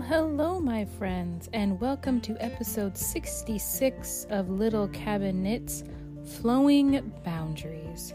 [0.00, 5.84] Well, hello, my friends, and welcome to episode 66 of Little Cabin Knits
[6.24, 8.14] Flowing Boundaries.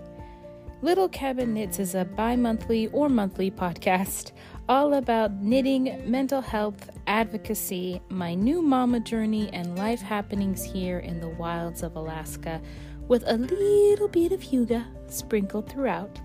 [0.82, 4.32] Little Cabin Knits is a bi monthly or monthly podcast
[4.68, 11.20] all about knitting, mental health, advocacy, my new mama journey, and life happenings here in
[11.20, 12.60] the wilds of Alaska,
[13.08, 16.20] with a little bit of Hygge sprinkled throughout.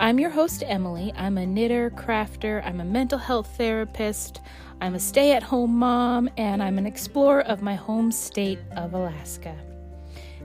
[0.00, 1.12] I'm your host, Emily.
[1.14, 4.40] I'm a knitter, crafter, I'm a mental health therapist,
[4.82, 8.94] I'm a stay at home mom, and I'm an explorer of my home state of
[8.94, 9.54] Alaska.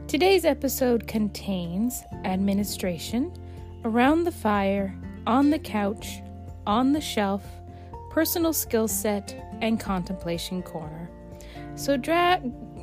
[0.08, 3.34] Today's episode contains administration,
[3.84, 4.96] around the fire,
[5.26, 6.22] on the couch,
[6.68, 7.44] on the shelf,
[8.12, 11.10] personal skill set, and contemplation corner.
[11.74, 12.40] So, dra-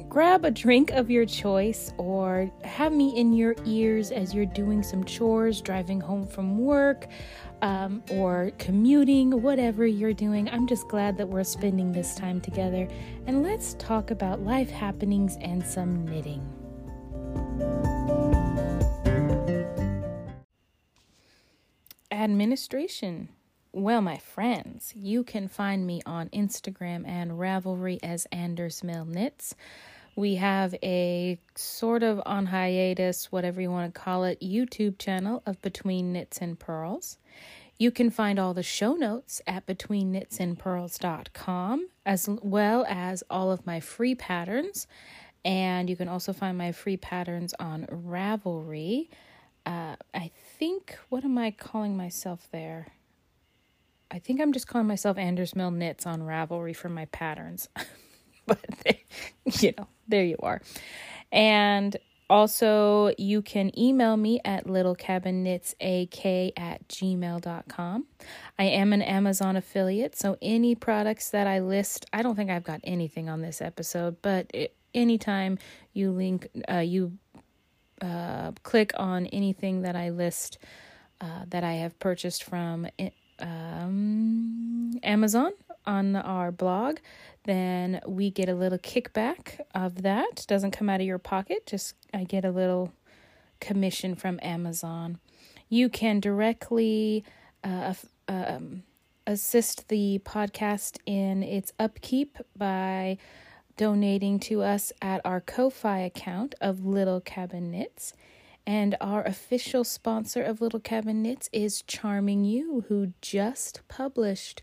[0.09, 4.82] grab a drink of your choice or have me in your ears as you're doing
[4.82, 7.06] some chores, driving home from work,
[7.64, 10.50] um, or commuting, whatever you're doing.
[10.50, 12.87] I'm just glad that we're spending this time together.
[13.26, 16.42] And let's talk about life happenings and some knitting.
[22.12, 23.30] Administration.
[23.73, 29.54] Well, my friends, you can find me on Instagram and Ravelry as Anders Mill Knits.
[30.16, 35.42] We have a sort of on hiatus, whatever you want to call it, YouTube channel
[35.45, 37.18] of Between Knits and Purls.
[37.78, 43.80] You can find all the show notes at betweenknitsandpurls.com as well as all of my
[43.80, 44.86] free patterns.
[45.44, 49.08] And you can also find my free patterns on Ravelry.
[49.66, 52.86] Uh, I think, what am I calling myself there?
[54.10, 57.68] I think I'm just calling myself Anders Mill Knits on Ravelry for my patterns.
[58.46, 59.02] but they,
[59.60, 60.62] you know, there you are.
[61.32, 61.96] And
[62.35, 68.06] also, you can email me at littlecabinKnitsAK at gmail.com.
[68.59, 72.65] I am an Amazon affiliate, so any products that I list, I don't think I've
[72.65, 75.58] got anything on this episode, but it, anytime
[75.92, 77.12] you link, uh, you
[78.03, 80.58] uh, click on anything that I list
[81.20, 82.88] uh, that I have purchased from
[83.38, 85.53] um, Amazon
[85.87, 86.98] on our blog,
[87.44, 90.44] then we get a little kickback of that.
[90.49, 92.93] Doesn't come out of your pocket, just I get a little
[93.60, 95.19] commission from Amazon.
[95.69, 97.25] You can directly
[97.62, 97.94] uh,
[98.28, 98.82] um,
[99.27, 103.19] assist the podcast in its upkeep by
[103.76, 108.12] donating to us at our Ko-fi account of Little Cabin Knits.
[108.66, 114.62] And our official sponsor of Little Cabin Knits is Charming You, who just published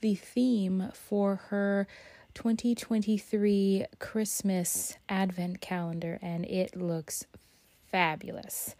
[0.00, 1.86] the theme for her
[2.34, 7.26] 2023 Christmas Advent calendar, and it looks
[7.90, 8.74] fabulous.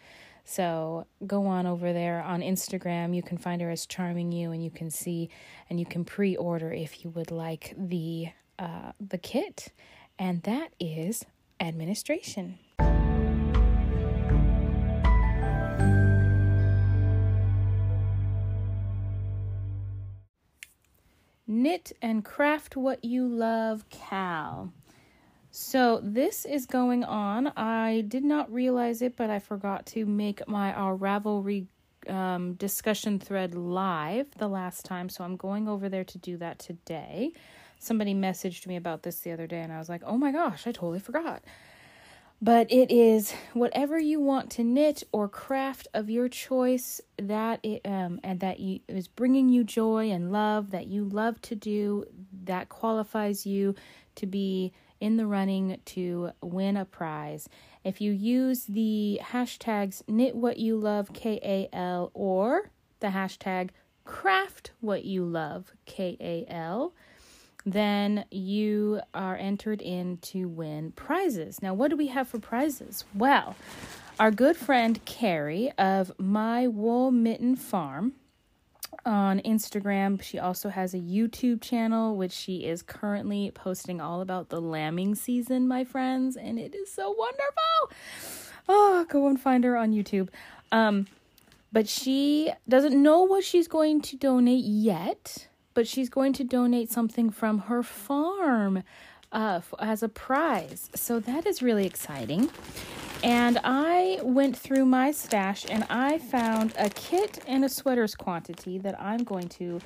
[0.44, 3.14] So go on over there on Instagram.
[3.14, 5.30] You can find her as Charming You, and you can see
[5.70, 9.72] and you can pre-order if you would like the uh, the kit,
[10.18, 11.24] and that is
[11.60, 12.58] administration.
[21.62, 24.72] Knit and Craft What You Love Cal.
[25.52, 27.52] So this is going on.
[27.56, 31.66] I did not realize it, but I forgot to make my our Ravelry
[32.08, 36.58] um, discussion thread live the last time, so I'm going over there to do that
[36.58, 37.32] today.
[37.78, 40.66] Somebody messaged me about this the other day, and I was like, "Oh my gosh,
[40.66, 41.44] I totally forgot."
[42.42, 47.80] But it is whatever you want to knit or craft of your choice that it,
[47.84, 52.04] um, and that you, is bringing you joy and love that you love to do
[52.42, 53.76] that qualifies you
[54.16, 57.48] to be in the running to win a prize.
[57.84, 63.70] If you use the hashtags knit what you love kal or the hashtag
[64.04, 66.92] craft what you love kal
[67.64, 71.62] then you are entered in to win prizes.
[71.62, 73.04] Now, what do we have for prizes?
[73.14, 73.56] Well,
[74.18, 78.14] our good friend Carrie of My Wool Mitten Farm
[79.04, 80.22] on Instagram.
[80.22, 85.14] She also has a YouTube channel, which she is currently posting all about the lambing
[85.14, 87.96] season, my friends, and it is so wonderful.
[88.68, 90.28] Oh, go and find her on YouTube.
[90.70, 91.06] Um,
[91.72, 96.90] but she doesn't know what she's going to donate yet but she's going to donate
[96.90, 98.82] something from her farm
[99.32, 100.90] uh, as a prize.
[100.94, 102.50] So that is really exciting.
[103.24, 108.78] And I went through my stash and I found a kit and a sweaters quantity
[108.78, 109.80] that I'm going to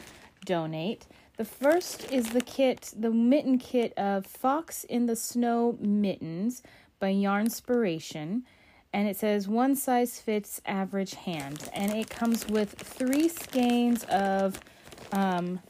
[0.44, 1.06] donate.
[1.36, 6.62] The first is the kit, the mitten kit of Fox in the Snow Mittens
[6.98, 8.42] by Yarnspiration.
[8.94, 11.68] And it says one size fits average hand.
[11.74, 14.58] And it comes with three skeins of
[15.12, 15.60] um,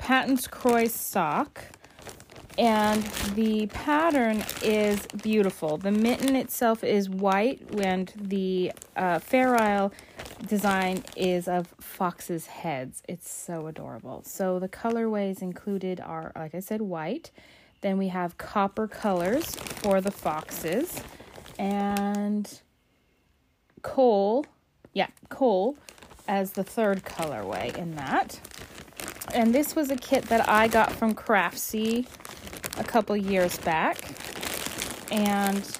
[0.00, 1.62] Patons Kroy sock.
[2.58, 3.02] And
[3.36, 5.78] the pattern is beautiful.
[5.78, 9.92] The mitten itself is white, and the uh, Fair Isle
[10.46, 13.02] design is of foxes' heads.
[13.08, 14.22] It's so adorable.
[14.24, 17.30] So the colorways included are, like I said, white.
[17.80, 21.02] Then we have copper colors for the foxes
[21.58, 22.60] and
[23.80, 24.44] coal.
[24.92, 25.78] Yeah, coal
[26.28, 28.38] as the third colorway in that.
[29.34, 32.06] And this was a kit that I got from Craftsy
[32.78, 33.98] a couple years back.
[35.10, 35.78] And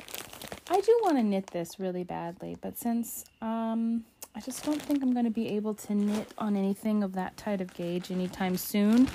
[0.68, 4.04] I do want to knit this really badly, but since um,
[4.34, 7.36] I just don't think I'm going to be able to knit on anything of that
[7.36, 9.08] tight of gauge anytime soon,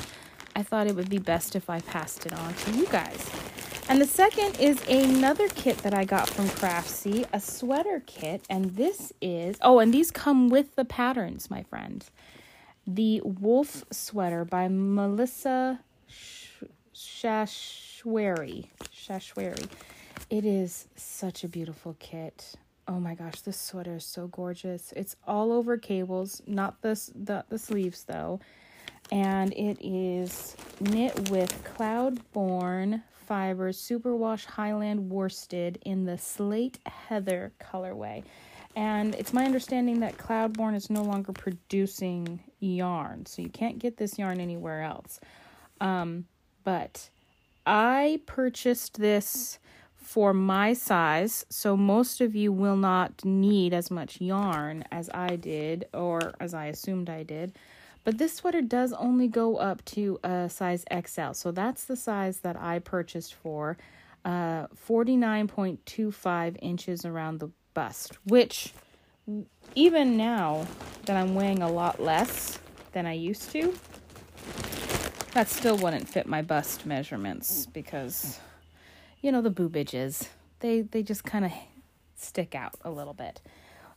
[0.56, 3.30] I thought it would be best if I passed it on to you guys.
[3.88, 8.44] And the second is another kit that I got from Craftsy, a sweater kit.
[8.50, 12.04] And this is, oh, and these come with the patterns, my friend.
[12.88, 15.80] The Wolf Sweater by Melissa
[16.94, 18.68] Schaschwary.
[18.94, 19.68] Schaschwary.
[20.30, 22.54] It is such a beautiful kit.
[22.88, 24.94] Oh my gosh, this sweater is so gorgeous.
[24.96, 28.40] It's all over cables, not the, the, sleeves though
[29.12, 38.24] and it is knit with Cloudborn Fibers Superwash Highland Worsted in the Slate Heather colorway.
[38.76, 43.98] And it's my understanding that Cloudborn is no longer producing yarn, so you can't get
[43.98, 45.20] this yarn anywhere else.
[45.80, 46.26] Um,
[46.66, 47.10] but
[47.66, 49.60] I purchased this
[49.96, 55.38] for my size, so most of you will not need as much yarn as I
[55.38, 57.58] did, or as I assumed I did.
[58.04, 61.32] But this sweater does only go up to a size XL.
[61.32, 63.78] So that's the size that I purchased for.
[64.24, 68.74] Uh, 49.25 inches around the bust, which
[69.76, 70.66] even now
[71.06, 72.58] that I'm weighing a lot less
[72.94, 73.76] than I used to,
[75.34, 78.40] that still wouldn't fit my bust measurements because,
[79.22, 80.30] you know, the boobages,
[80.62, 81.52] they, they just kind of
[82.16, 83.42] stick out a little bit.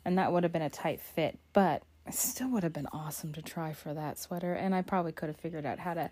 [0.05, 1.39] And that would have been a tight fit.
[1.53, 5.13] But it still would have been awesome to try for that sweater, and I probably
[5.13, 6.11] could have figured out how to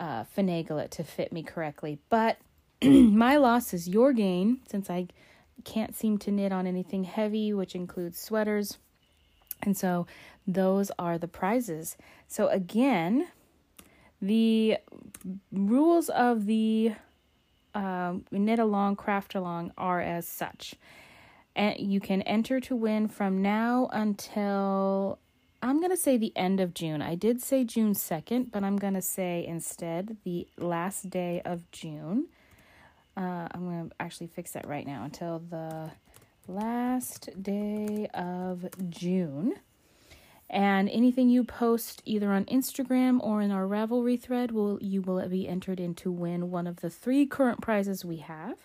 [0.00, 1.98] uh, finagle it to fit me correctly.
[2.08, 2.38] But
[2.82, 5.08] my loss is your gain since I
[5.64, 8.78] can't seem to knit on anything heavy, which includes sweaters.
[9.62, 10.06] And so
[10.46, 11.96] those are the prizes.
[12.26, 13.28] So again,
[14.20, 14.78] the
[15.52, 16.92] rules of the
[17.74, 20.74] uh, knit along, craft along are as such
[21.58, 25.18] and you can enter to win from now until
[25.60, 27.02] I'm going to say the end of June.
[27.02, 31.68] I did say June 2nd, but I'm going to say instead the last day of
[31.72, 32.28] June.
[33.18, 35.90] Uh, I'm going to actually fix that right now until the
[36.46, 39.54] last day of June.
[40.48, 45.28] And anything you post either on Instagram or in our Ravelry thread will you will
[45.28, 48.56] be entered in to win one of the three current prizes we have.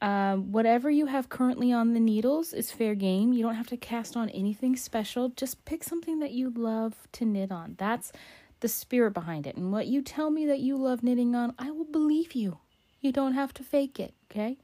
[0.00, 3.34] Um, whatever you have currently on the needles is fair game.
[3.34, 5.28] You don't have to cast on anything special.
[5.28, 7.74] Just pick something that you love to knit on.
[7.78, 8.12] That's
[8.60, 9.56] the spirit behind it.
[9.56, 12.58] And what you tell me that you love knitting on, I will believe you.
[13.00, 14.58] You don't have to fake it, okay?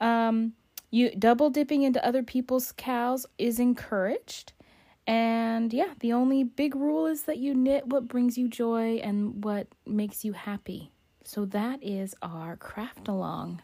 [0.00, 0.54] Um,
[0.90, 4.52] you double dipping into other people's cows is encouraged.
[5.06, 9.42] And yeah, the only big rule is that you knit what brings you joy and
[9.42, 10.92] what makes you happy.
[11.24, 13.62] So that is our craft along.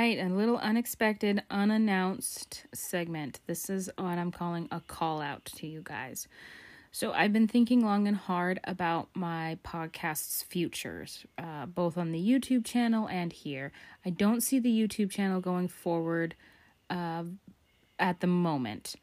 [0.00, 3.38] Right, a little unexpected, unannounced segment.
[3.46, 6.26] This is what I'm calling a call out to you guys.
[6.90, 12.18] So, I've been thinking long and hard about my podcast's futures, uh, both on the
[12.18, 13.72] YouTube channel and here.
[14.04, 16.34] I don't see the YouTube channel going forward
[16.88, 17.24] uh,
[17.98, 18.96] at the moment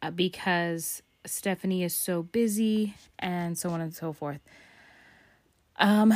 [0.00, 4.40] uh, because Stephanie is so busy and so on and so forth.
[5.80, 6.14] Um,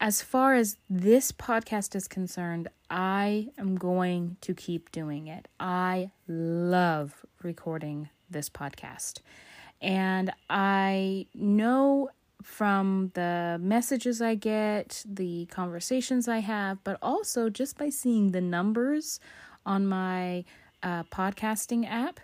[0.00, 5.48] as far as this podcast is concerned, I am going to keep doing it.
[5.58, 9.20] I love recording this podcast.
[9.80, 12.10] And I know
[12.42, 18.40] from the messages I get, the conversations I have, but also just by seeing the
[18.40, 19.18] numbers
[19.64, 20.44] on my
[20.82, 22.20] uh, podcasting app,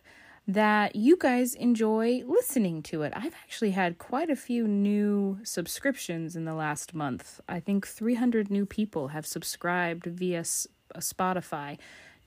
[0.54, 3.12] that you guys enjoy listening to it.
[3.14, 7.40] I've actually had quite a few new subscriptions in the last month.
[7.48, 11.78] I think 300 new people have subscribed via uh, Spotify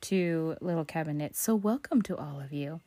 [0.02, 1.42] to Little Cabin Knits.
[1.42, 2.80] So, welcome to all of you.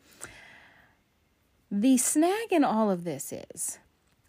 [1.70, 3.78] The snag in all of this is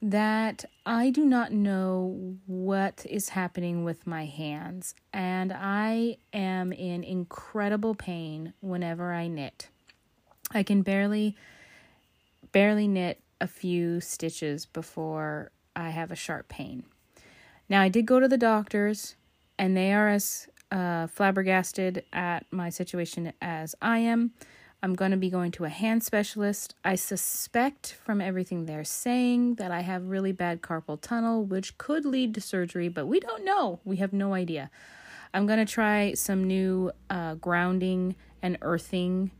[0.01, 7.03] that I do not know what is happening with my hands, and I am in
[7.03, 9.69] incredible pain whenever I knit.
[10.51, 11.35] I can barely
[12.51, 16.83] barely knit a few stitches before I have a sharp pain.
[17.69, 19.15] Now, I did go to the doctors,
[19.59, 24.31] and they are as uh, flabbergasted at my situation as I am.
[24.81, 26.75] I'm going to be going to a hand specialist.
[26.85, 32.05] I suspect from everything they're saying that I have really bad carpal tunnel, which could
[32.05, 33.79] lead to surgery, but we don't know.
[33.83, 34.69] We have no idea.
[35.33, 39.31] I'm going to try some new uh, grounding and earthing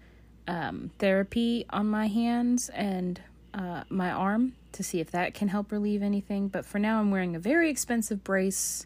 [0.48, 3.22] um, therapy on my hands and
[3.54, 6.48] uh, my arm to see if that can help relieve anything.
[6.48, 8.86] But for now, I'm wearing a very expensive brace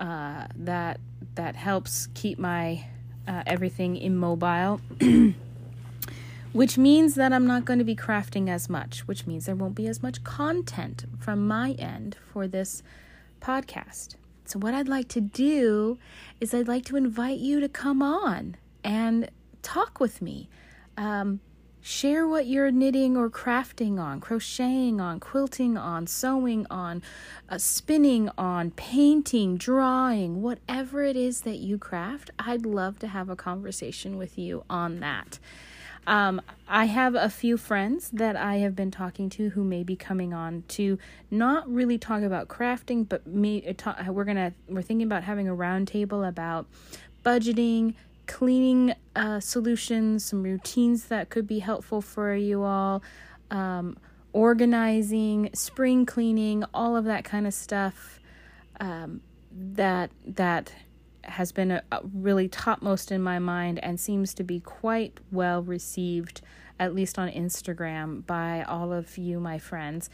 [0.00, 1.00] uh, that
[1.34, 2.86] that helps keep my
[3.26, 4.80] uh, everything immobile.
[6.52, 9.74] which means that I'm not going to be crafting as much, which means there won't
[9.74, 12.82] be as much content from my end for this
[13.40, 14.14] podcast.
[14.44, 15.98] So, what I'd like to do
[16.40, 19.30] is I'd like to invite you to come on and
[19.62, 20.48] talk with me.
[20.98, 21.40] Um,
[21.80, 27.02] share what you're knitting or crafting on, crocheting on, quilting on, sewing on,
[27.48, 32.30] uh, spinning on, painting, drawing, whatever it is that you craft.
[32.38, 35.38] I'd love to have a conversation with you on that.
[36.06, 39.94] Um, I have a few friends that I have been talking to who may be
[39.94, 40.98] coming on to
[41.30, 43.76] not really talk about crafting, but me.
[43.84, 46.66] Uh, we're gonna we're thinking about having a roundtable about
[47.24, 47.94] budgeting,
[48.28, 53.02] cleaning uh, solutions, some routines that could be helpful for you all,
[53.50, 53.96] um,
[54.32, 58.20] organizing, spring cleaning, all of that kind of stuff.
[58.80, 60.72] Um, that that
[61.24, 65.62] has been a, a really topmost in my mind and seems to be quite well
[65.62, 66.40] received,
[66.78, 70.08] at least on Instagram, by all of you, my friends.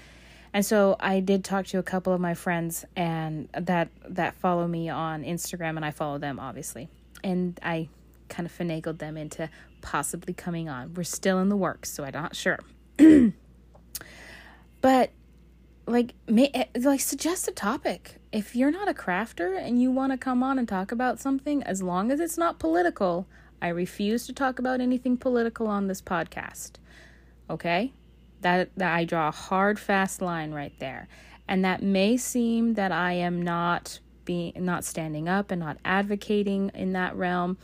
[0.52, 4.66] And so I did talk to a couple of my friends and that that follow
[4.68, 6.88] me on Instagram and I follow them obviously.
[7.22, 7.88] And I
[8.28, 9.48] kind of finagled them into
[9.80, 10.94] possibly coming on.
[10.94, 12.58] We're still in the works, so I'm not sure.
[14.80, 15.10] but
[15.86, 20.12] like may, eh, like suggest a topic if you're not a crafter and you want
[20.12, 23.26] to come on and talk about something as long as it's not political
[23.60, 26.72] i refuse to talk about anything political on this podcast
[27.50, 27.92] okay
[28.40, 31.06] that, that i draw a hard fast line right there
[31.46, 36.70] and that may seem that i am not being not standing up and not advocating
[36.74, 37.58] in that realm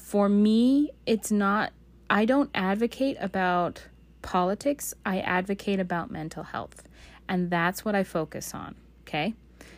[0.00, 1.72] for me it's not
[2.08, 3.82] i don't advocate about
[4.22, 6.82] politics i advocate about mental health
[7.30, 9.34] and that's what I focus on, okay?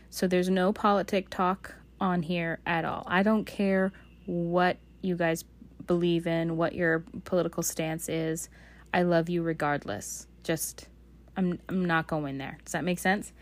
[0.09, 3.05] So there's no politic talk on here at all.
[3.07, 3.93] I don't care
[4.25, 5.45] what you guys
[5.87, 8.49] believe in, what your political stance is.
[8.95, 10.27] I love you regardless.
[10.43, 10.89] Just
[11.37, 12.59] I'm I'm not going there.
[12.65, 13.35] Does that make sense?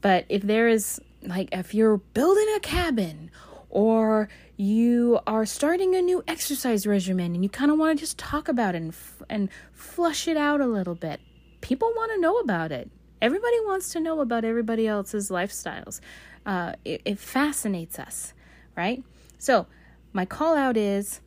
[0.00, 3.32] But if there is like if you're building a cabin
[3.76, 8.16] or you are starting a new exercise regimen and you kind of want to just
[8.16, 8.94] talk about it and,
[9.28, 11.20] and flush it out a little bit,
[11.60, 12.90] people want to know about it.
[13.20, 16.00] Everybody wants to know about everybody else's lifestyles.
[16.46, 18.32] Uh, it, it fascinates us,
[18.78, 19.04] right?
[19.36, 19.66] So,
[20.14, 21.20] my call out is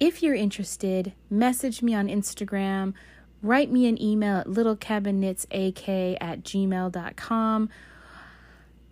[0.00, 2.94] if you're interested, message me on Instagram,
[3.42, 7.68] write me an email at littlecabinKnitsAK at gmail.com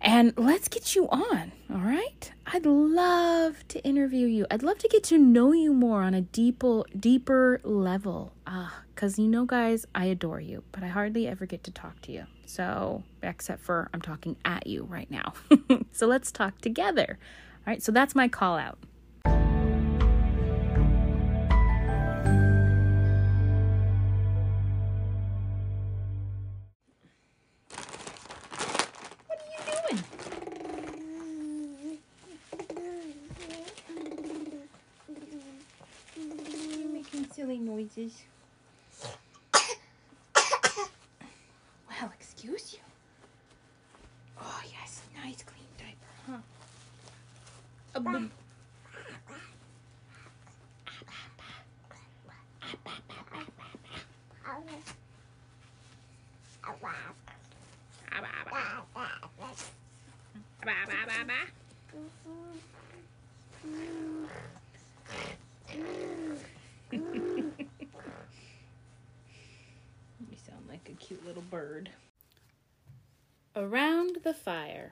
[0.01, 2.31] and let's get you on, all right?
[2.47, 4.45] I'd love to interview you.
[4.51, 8.33] I'd love to get to know you more on a deeper deeper level.
[8.45, 12.01] Ah, cuz you know guys, I adore you, but I hardly ever get to talk
[12.01, 12.25] to you.
[12.45, 15.33] So, except for I'm talking at you right now.
[15.91, 17.17] so let's talk together.
[17.65, 17.81] All right?
[17.81, 18.77] So that's my call out.
[37.95, 38.25] здесь
[74.25, 74.91] the fire.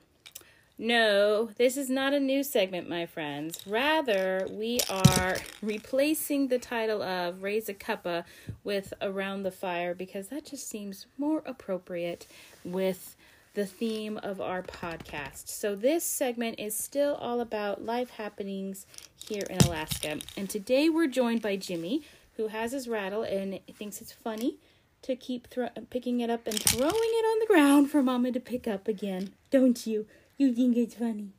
[0.77, 3.65] No, this is not a new segment, my friends.
[3.67, 8.25] Rather, we are replacing the title of Raise a Cuppa
[8.63, 12.27] with Around the Fire because that just seems more appropriate
[12.63, 13.15] with
[13.55, 15.47] the theme of our podcast.
[15.47, 18.85] So, this segment is still all about life happenings
[19.27, 20.19] here in Alaska.
[20.37, 22.03] And today we're joined by Jimmy,
[22.37, 24.57] who has his rattle and thinks it's funny
[25.03, 28.39] to keep thro- picking it up and throwing it on the ground for Mama to
[28.39, 29.33] pick up again.
[29.51, 30.07] Don't you?
[30.37, 31.29] You think it's funny.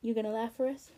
[0.00, 0.90] You gonna laugh for us?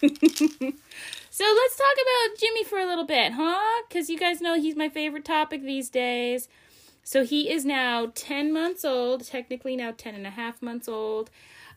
[0.00, 3.82] so let's talk about Jimmy for a little bit, huh?
[3.88, 6.48] Because you guys know he's my favorite topic these days.
[7.02, 11.30] So he is now 10 months old, technically now 10 and a half months old.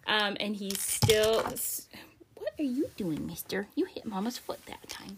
[0.08, 1.44] Um, and he's still.
[2.36, 3.68] What are you doing, mister?
[3.76, 5.18] You hit mama's foot that time.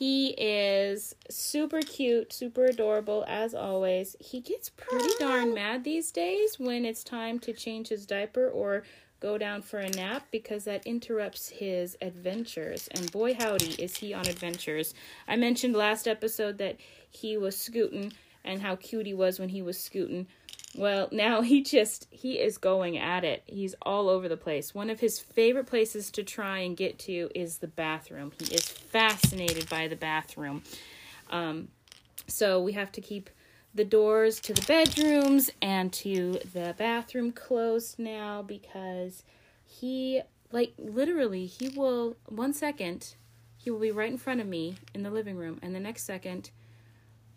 [0.00, 4.16] He is super cute, super adorable as always.
[4.18, 8.82] He gets pretty darn mad these days when it's time to change his diaper or
[9.20, 12.88] go down for a nap because that interrupts his adventures.
[12.92, 14.94] And boy, howdy, is he on adventures.
[15.28, 16.78] I mentioned last episode that
[17.10, 20.28] he was scooting and how cute he was when he was scooting.
[20.76, 23.42] Well, now he just he is going at it.
[23.46, 24.74] He's all over the place.
[24.74, 28.32] One of his favorite places to try and get to is the bathroom.
[28.38, 30.62] He is fascinated by the bathroom.
[31.30, 31.68] Um,
[32.26, 33.30] so we have to keep
[33.74, 39.22] the doors to the bedrooms and to the bathroom closed now because
[39.64, 43.14] he like literally he will one second
[43.56, 46.02] he will be right in front of me in the living room and the next
[46.04, 46.50] second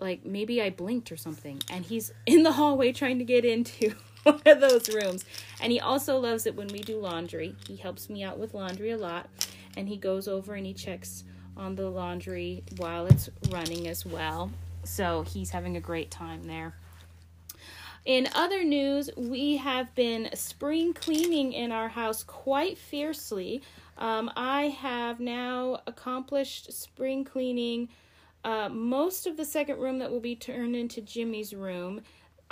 [0.03, 3.95] like maybe I blinked or something, and he's in the hallway trying to get into
[4.23, 5.25] one of those rooms.
[5.59, 7.55] And he also loves it when we do laundry.
[7.67, 9.29] He helps me out with laundry a lot,
[9.75, 11.23] and he goes over and he checks
[11.55, 14.51] on the laundry while it's running as well.
[14.83, 16.75] So he's having a great time there.
[18.05, 23.61] In other news, we have been spring cleaning in our house quite fiercely.
[23.97, 27.87] Um, I have now accomplished spring cleaning
[28.43, 32.01] uh, most of the second room that will be turned into Jimmy's room.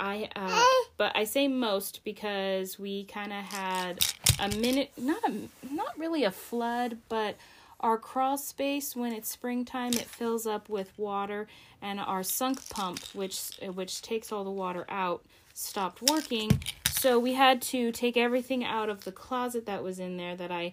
[0.00, 0.64] I uh,
[0.96, 4.04] but I say most because we kind of had
[4.38, 5.32] a minute, not a
[5.70, 7.36] not really a flood, but
[7.80, 11.46] our crawl space when it's springtime it fills up with water,
[11.80, 16.60] and our sump pump, which which takes all the water out, stopped working.
[16.90, 20.52] So we had to take everything out of the closet that was in there that
[20.52, 20.72] I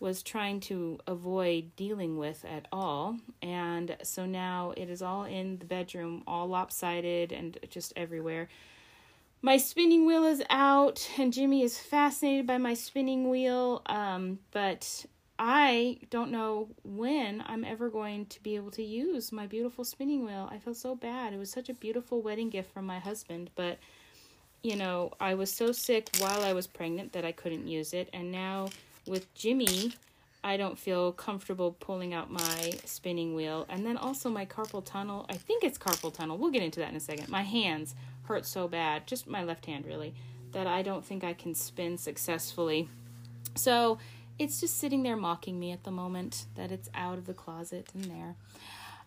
[0.00, 3.18] was trying to avoid dealing with at all.
[3.42, 8.48] And so now it is all in the bedroom, all lopsided and just everywhere.
[9.42, 13.82] My spinning wheel is out, and Jimmy is fascinated by my spinning wheel.
[13.86, 15.06] Um, but
[15.38, 20.26] I don't know when I'm ever going to be able to use my beautiful spinning
[20.26, 20.48] wheel.
[20.52, 21.32] I feel so bad.
[21.32, 23.78] It was such a beautiful wedding gift from my husband, but
[24.62, 28.10] you know, I was so sick while I was pregnant that I couldn't use it,
[28.12, 28.68] and now
[29.06, 29.92] with Jimmy,
[30.42, 33.66] I don't feel comfortable pulling out my spinning wheel.
[33.68, 35.26] And then also my carpal tunnel.
[35.28, 36.38] I think it's carpal tunnel.
[36.38, 37.28] We'll get into that in a second.
[37.28, 40.14] My hands hurt so bad, just my left hand really,
[40.52, 42.88] that I don't think I can spin successfully.
[43.54, 43.98] So
[44.38, 47.88] it's just sitting there mocking me at the moment that it's out of the closet
[47.92, 48.36] and there.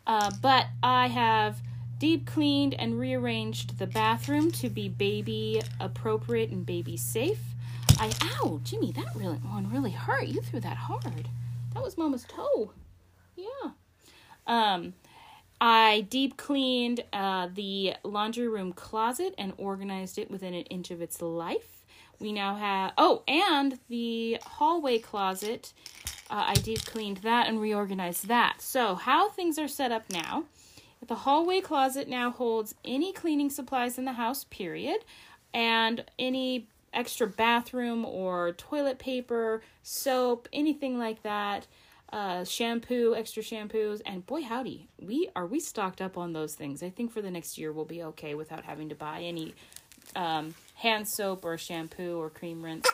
[0.06, 1.62] Uh, but I have
[1.98, 7.40] deep cleaned and rearranged the bathroom to be baby appropriate and baby safe.
[8.00, 10.28] I ow, Jimmy, that really one really hurt.
[10.28, 11.28] You threw that hard.
[11.74, 12.72] That was Mama's toe.
[13.36, 13.72] Yeah.
[14.48, 14.94] Um,
[15.60, 21.02] I deep cleaned uh, the laundry room closet and organized it within an inch of
[21.02, 21.86] its life.
[22.20, 25.74] We now have oh, and the hallway closet.
[26.30, 28.62] Uh, I deep cleaned that and reorganized that.
[28.62, 30.46] So how things are set up now.
[31.06, 35.04] The hallway closet now holds any cleaning supplies in the house, period,
[35.54, 41.68] and any extra bathroom or toilet paper, soap, anything like that.
[42.12, 46.84] Uh, shampoo, extra shampoos, and boy howdy, we are we stocked up on those things.
[46.84, 49.56] I think for the next year we'll be okay without having to buy any
[50.16, 52.88] um, hand soap or shampoo or cream rinse.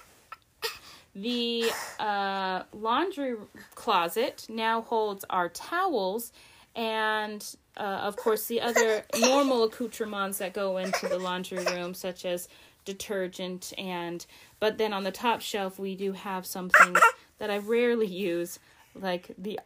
[1.13, 3.35] The uh, laundry
[3.75, 6.31] closet now holds our towels
[6.75, 7.43] and,
[7.75, 12.47] uh, of course, the other normal accoutrements that go into the laundry room, such as
[12.89, 14.25] detergent and
[14.59, 16.99] but then on the top shelf we do have some things
[17.37, 18.57] that I rarely use
[18.95, 19.59] like the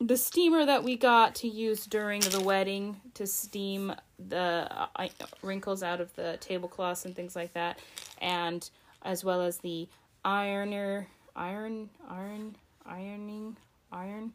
[0.00, 3.92] the steamer that we got to use during the wedding to steam
[4.28, 5.08] the uh,
[5.42, 7.80] wrinkles out of the tablecloths and things like that
[8.20, 8.70] and
[9.02, 9.88] as well as the
[10.24, 12.54] ironer iron iron
[12.86, 13.56] ironing
[13.90, 14.32] iron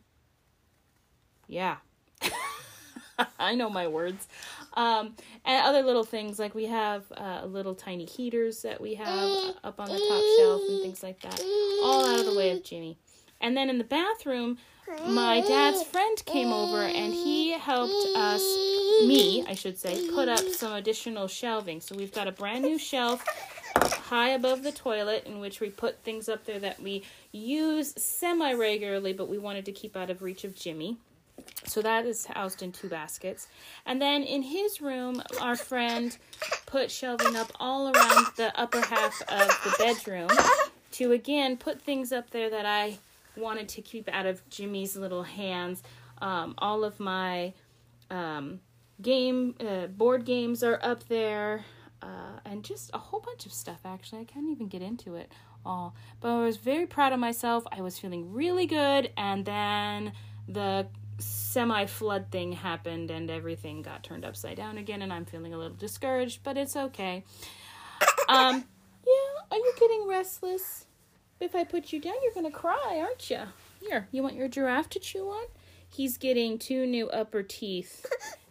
[1.48, 1.78] yeah
[3.40, 4.28] I know my words.
[4.76, 9.56] Um, and other little things like we have uh, little tiny heaters that we have
[9.64, 11.40] up on the top shelf and things like that,
[11.84, 12.98] all out of the way of Jimmy.
[13.40, 14.58] And then in the bathroom,
[15.06, 18.42] my dad's friend came over and he helped us,
[19.06, 21.82] me, I should say, put up some additional shelving.
[21.82, 23.24] So we've got a brand new shelf
[23.76, 28.54] high above the toilet in which we put things up there that we use semi
[28.54, 30.98] regularly, but we wanted to keep out of reach of Jimmy.
[31.66, 33.48] So that is housed in two baskets.
[33.86, 36.16] And then in his room, our friend
[36.66, 40.30] put shelving up all around the upper half of the bedroom
[40.92, 42.98] to again put things up there that I
[43.36, 45.82] wanted to keep out of Jimmy's little hands.
[46.22, 47.54] Um, all of my
[48.10, 48.60] um,
[49.02, 51.66] game uh, board games are up there,
[52.02, 53.80] uh, and just a whole bunch of stuff.
[53.86, 55.32] Actually, I can't even get into it
[55.66, 57.64] all, but I was very proud of myself.
[57.72, 60.14] I was feeling really good, and then
[60.48, 60.88] the
[61.20, 65.58] semi flood thing happened, and everything got turned upside down again, and I'm feeling a
[65.58, 67.24] little discouraged, but it's okay.
[68.28, 68.66] Um,
[69.06, 70.86] yeah, are you getting restless?
[71.40, 73.42] If I put you down, you're gonna cry, aren't you?
[73.82, 75.46] Here, you want your giraffe to chew on?
[75.90, 78.06] He's getting two new upper teeth,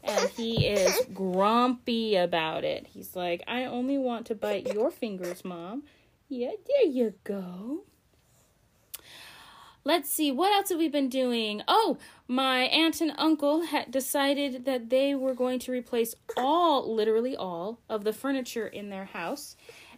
[0.05, 2.87] and he is grumpy about it.
[2.87, 5.83] He's like, I only want to bite your fingers, Mom.
[6.29, 7.85] Yeah, there you go.
[9.85, 11.63] Let's see, what else have we been doing?
[11.67, 17.37] Oh, my aunt and uncle had decided that they were going to replace all, literally
[17.37, 19.57] all, of the furniture in their house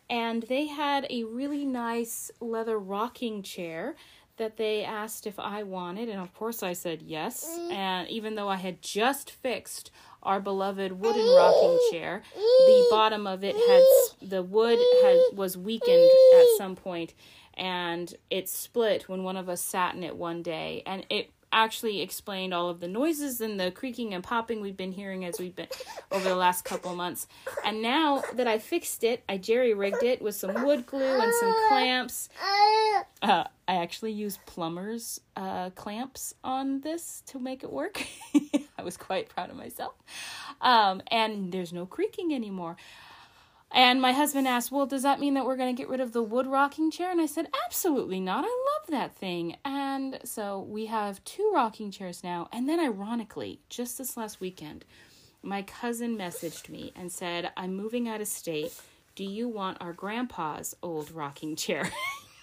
[0.08, 3.96] and they had a really nice leather rocking chair
[4.36, 7.46] that they asked if I wanted, and of course I said yes.
[7.48, 7.72] Mm.
[7.72, 9.92] And even though I had just fixed
[10.24, 16.10] our beloved wooden rocking chair, the bottom of it had the wood had was weakened
[16.36, 17.14] at some point,
[17.56, 22.02] and it split when one of us sat in it one day, and it actually
[22.02, 25.54] explained all of the noises and the creaking and popping we've been hearing as we've
[25.54, 25.68] been
[26.10, 27.28] over the last couple months.
[27.64, 31.32] And now that I fixed it, I jerry rigged it with some wood glue and
[31.34, 32.28] some clamps.
[33.22, 38.04] Uh, I actually used plumber's uh, clamps on this to make it work.
[38.78, 39.94] I was quite proud of myself.
[40.60, 42.76] Um, and there's no creaking anymore.
[43.74, 46.12] And my husband asked, Well, does that mean that we're going to get rid of
[46.12, 47.10] the wood rocking chair?
[47.10, 48.44] And I said, Absolutely not.
[48.44, 49.56] I love that thing.
[49.64, 52.48] And so we have two rocking chairs now.
[52.52, 54.84] And then, ironically, just this last weekend,
[55.42, 58.72] my cousin messaged me and said, I'm moving out of state.
[59.16, 61.90] Do you want our grandpa's old rocking chair?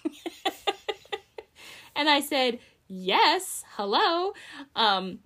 [1.96, 4.34] and I said, Yes, hello.
[4.76, 5.20] Um,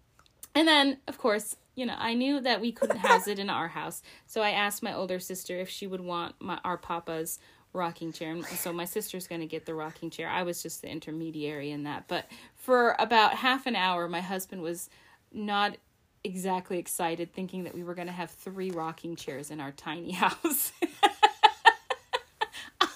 [0.54, 3.68] and then, of course, you know, I knew that we couldn't house it in our
[3.68, 4.02] house.
[4.26, 7.38] So I asked my older sister if she would want my our papa's
[7.72, 8.42] rocking chair.
[8.42, 10.28] So my sister's going to get the rocking chair.
[10.28, 12.08] I was just the intermediary in that.
[12.08, 14.88] But for about half an hour, my husband was
[15.32, 15.76] not
[16.24, 20.10] exactly excited, thinking that we were going to have three rocking chairs in our tiny
[20.12, 20.72] house.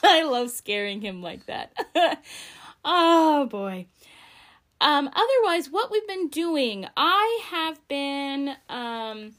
[0.02, 1.72] I love scaring him like that.
[2.84, 3.86] oh boy.
[4.80, 9.32] Um, otherwise, what we've been doing, I have been um,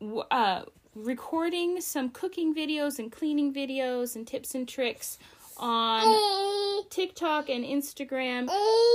[0.00, 5.18] w- uh, recording some cooking videos and cleaning videos and tips and tricks
[5.56, 8.46] on TikTok and Instagram.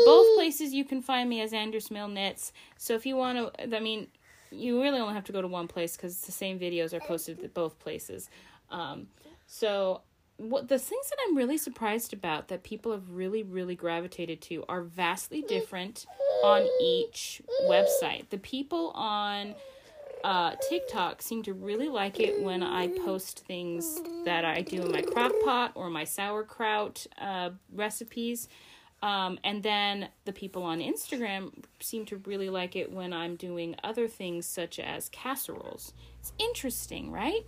[0.06, 2.54] Both places you can find me as Anders Mill Knits.
[2.78, 4.08] So if you want to, I mean,
[4.52, 7.44] you really only have to go to one place because the same videos are posted
[7.44, 8.30] at both places.
[8.70, 9.08] Um,
[9.48, 10.02] so
[10.38, 14.64] what the things that I'm really surprised about that people have really really gravitated to
[14.68, 16.06] are vastly different
[16.44, 18.30] on each website.
[18.30, 19.56] The people on
[20.24, 24.92] uh, TikTok seem to really like it when I post things that I do in
[24.92, 28.48] my crock pot or my sauerkraut uh, recipes.
[29.02, 33.76] Um, and then the people on Instagram seem to really like it when I'm doing
[33.84, 35.94] other things such as casseroles.
[36.22, 37.46] It's interesting, right?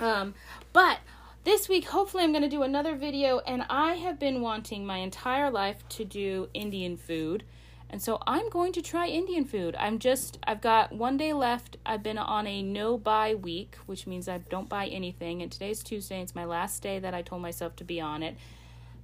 [0.00, 0.32] Um,
[0.72, 1.00] but
[1.44, 4.98] this week, hopefully, I'm going to do another video, and I have been wanting my
[4.98, 7.44] entire life to do Indian food.
[7.90, 9.76] And so I'm going to try Indian food.
[9.78, 11.76] I'm just, I've got one day left.
[11.86, 15.42] I've been on a no buy week, which means I don't buy anything.
[15.42, 18.36] And today's Tuesday, it's my last day that I told myself to be on it,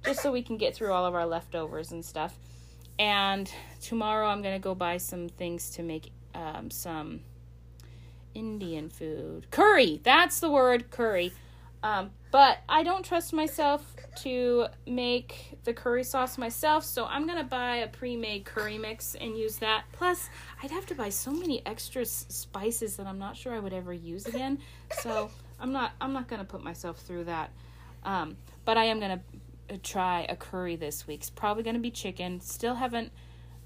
[0.03, 2.35] just so we can get through all of our leftovers and stuff.
[2.99, 3.49] And
[3.81, 7.21] tomorrow, I'm going to go buy some things to make um, some
[8.33, 9.47] Indian food.
[9.51, 10.01] Curry!
[10.03, 11.33] That's the word, curry.
[11.83, 17.43] Um, but I don't trust myself to make the curry sauce myself, so I'm gonna
[17.43, 19.83] buy a pre-made curry mix and use that.
[19.91, 20.29] Plus,
[20.63, 23.73] I'd have to buy so many extra s- spices that I'm not sure I would
[23.73, 24.59] ever use again.
[25.01, 27.51] So I'm not I'm not gonna put myself through that.
[28.03, 29.21] Um, but I am gonna
[29.69, 31.21] uh, try a curry this week.
[31.21, 32.39] It's probably gonna be chicken.
[32.41, 33.11] Still haven't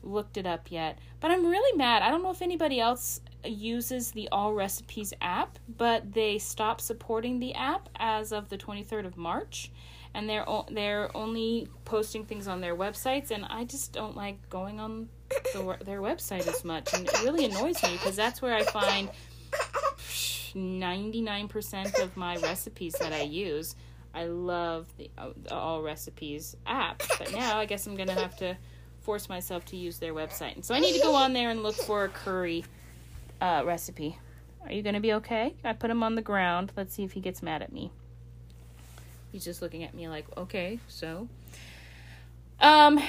[0.03, 0.99] looked it up yet.
[1.19, 2.03] But I'm really mad.
[2.03, 7.39] I don't know if anybody else uses the All Recipes app, but they stopped supporting
[7.39, 9.71] the app as of the 23rd of March.
[10.13, 14.49] And they're o- they're only posting things on their websites, and I just don't like
[14.49, 15.09] going on
[15.53, 19.09] the, their website as much, and it really annoys me because that's where I find
[20.55, 23.75] 99% of my recipes that I use.
[24.13, 28.37] I love the, uh, the All Recipes app, but now I guess I'm gonna have
[28.37, 28.55] to
[29.01, 30.55] force myself to use their website.
[30.55, 32.63] And so I need to go on there and look for a curry
[33.45, 34.17] uh, recipe.
[34.65, 35.53] Are you gonna be okay?
[35.63, 36.71] I put him on the ground.
[36.75, 37.91] Let's see if he gets mad at me.
[39.31, 41.27] He's just looking at me like, okay, so.
[42.59, 42.99] Um,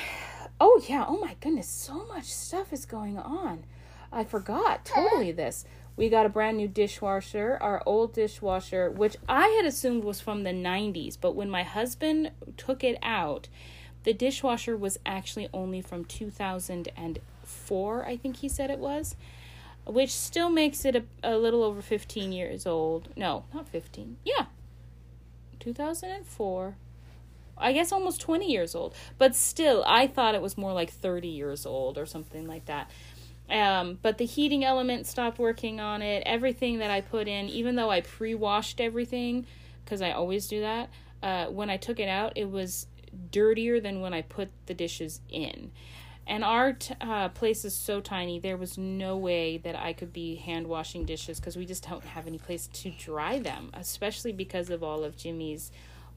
[0.60, 3.64] oh yeah, oh my goodness, so much stuff is going on.
[4.12, 5.64] I forgot totally this.
[5.96, 10.42] We got a brand new dishwasher, our old dishwasher, which I had assumed was from
[10.42, 13.48] the 90s, but when my husband took it out,
[14.04, 19.16] the dishwasher was actually only from 2004, I think he said it was,
[19.86, 23.08] which still makes it a, a little over 15 years old.
[23.16, 24.16] No, not 15.
[24.24, 24.46] Yeah,
[25.60, 26.76] 2004.
[27.58, 28.94] I guess almost 20 years old.
[29.16, 32.90] But still, I thought it was more like 30 years old or something like that.
[33.48, 36.22] Um, but the heating element stopped working on it.
[36.26, 39.46] Everything that I put in, even though I pre washed everything,
[39.84, 40.90] because I always do that,
[41.22, 42.88] uh, when I took it out, it was
[43.30, 45.70] dirtier than when I put the dishes in.
[46.26, 50.12] And our t- uh, place is so tiny, there was no way that I could
[50.12, 54.32] be hand washing dishes because we just don't have any place to dry them, especially
[54.32, 55.70] because of all of Jimmy's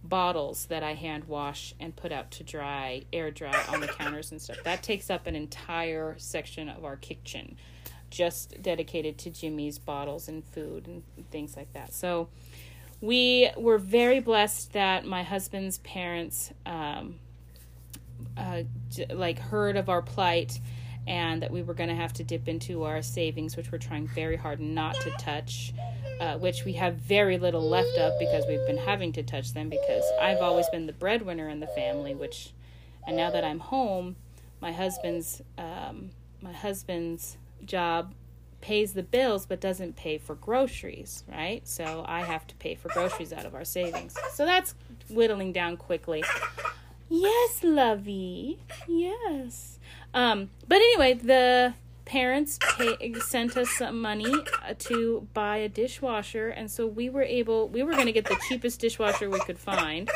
[0.04, 4.32] bottles that I hand wash and put out to dry, air dry on the counters
[4.32, 4.58] and stuff.
[4.64, 7.58] That takes up an entire section of our kitchen
[8.10, 11.94] just dedicated to Jimmy's bottles and food and things like that.
[11.94, 12.30] So
[13.02, 17.20] we were very blessed that my husband's parents um,
[18.38, 18.64] uh,
[19.12, 20.60] like heard of our plight
[21.08, 24.08] and that we were going to have to dip into our savings, which we're trying
[24.08, 25.74] very hard not to touch,
[26.20, 29.70] uh, which we have very little left of because we've been having to touch them
[29.70, 32.54] because I've always been the breadwinner in the family, which,
[33.08, 34.18] and now that I'm home,
[34.62, 38.14] my husband's um, my husband's job
[38.62, 41.66] pays the bills but doesn't pay for groceries, right?
[41.68, 44.16] So I have to pay for groceries out of our savings.
[44.34, 44.76] So that's
[45.10, 46.24] whittling down quickly.
[47.10, 48.60] Yes, lovey.
[48.88, 49.80] Yes.
[50.14, 51.74] Um, but anyway, the
[52.06, 54.34] parents pay, sent us some money
[54.68, 57.68] uh, to buy a dishwasher, and so we were able.
[57.68, 60.10] We were going to get the cheapest dishwasher we could find.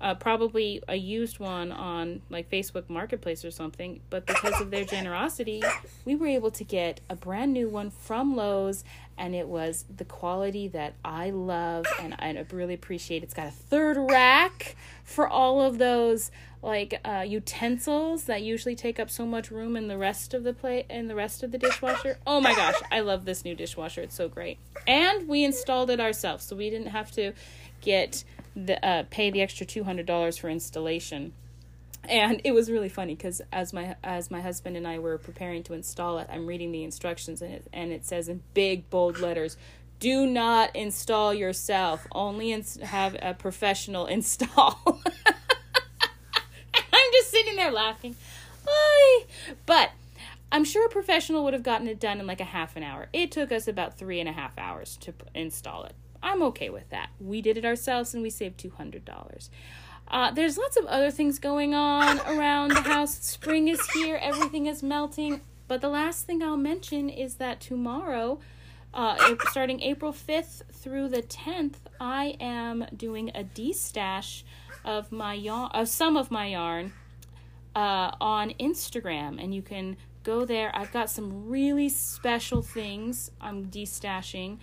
[0.00, 4.00] Uh, probably a used one on like Facebook Marketplace or something.
[4.08, 5.62] But because of their generosity,
[6.06, 8.82] we were able to get a brand new one from Lowe's,
[9.18, 13.22] and it was the quality that I love and I really appreciate.
[13.22, 16.30] It's got a third rack for all of those
[16.62, 20.52] like uh, utensils that usually take up so much room in the rest of the
[20.52, 22.18] plate in the rest of the dishwasher.
[22.26, 24.02] Oh my gosh, I love this new dishwasher.
[24.02, 24.58] It's so great.
[24.86, 27.32] And we installed it ourselves, so we didn't have to
[27.80, 28.24] get
[28.66, 31.32] the uh, pay the extra two hundred dollars for installation.
[32.08, 35.62] And it was really funny because as my as my husband and I were preparing
[35.64, 39.18] to install it, I'm reading the instructions and it and it says in big bold
[39.18, 39.56] letters,
[39.98, 42.06] "Do not install yourself.
[42.12, 44.80] Only ins- have a professional install."
[46.74, 48.16] I'm just sitting there laughing.
[48.66, 49.24] Ay.
[49.66, 49.90] But
[50.52, 53.08] I'm sure a professional would have gotten it done in like a half an hour.
[53.12, 55.94] It took us about three and a half hours to install it.
[56.22, 57.10] I'm okay with that.
[57.20, 59.48] We did it ourselves and we saved $200.
[60.08, 63.14] Uh, there's lots of other things going on around the house.
[63.14, 65.40] Spring is here, everything is melting.
[65.68, 68.40] But the last thing I'll mention is that tomorrow,
[68.92, 74.42] uh, starting April 5th through the 10th, I am doing a destash
[74.84, 76.92] of my yarn, of some of my yarn,
[77.76, 80.70] uh, on Instagram, and you can go there.
[80.74, 84.58] I've got some really special things I'm destashing.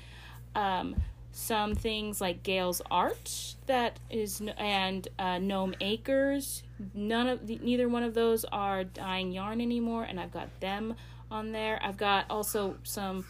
[0.56, 0.98] Um,
[1.38, 6.63] some things like Gail's art that is and uh, Gnome Acres.
[6.95, 10.95] None of the, neither one of those are dyeing yarn anymore, and I've got them
[11.30, 11.80] on there.
[11.84, 13.23] I've got also some.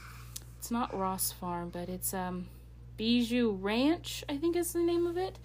[0.58, 2.48] It's not Ross Farm, but it's um,
[2.96, 4.24] Bijou Ranch.
[4.30, 5.38] I think is the name of it.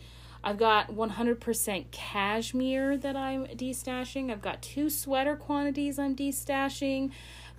[0.44, 4.31] I've got 100% cashmere that I'm destashing.
[4.31, 7.11] I've got two sweater quantities I'm destashing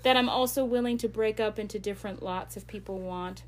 [0.03, 3.43] that I'm also willing to break up into different lots if people want.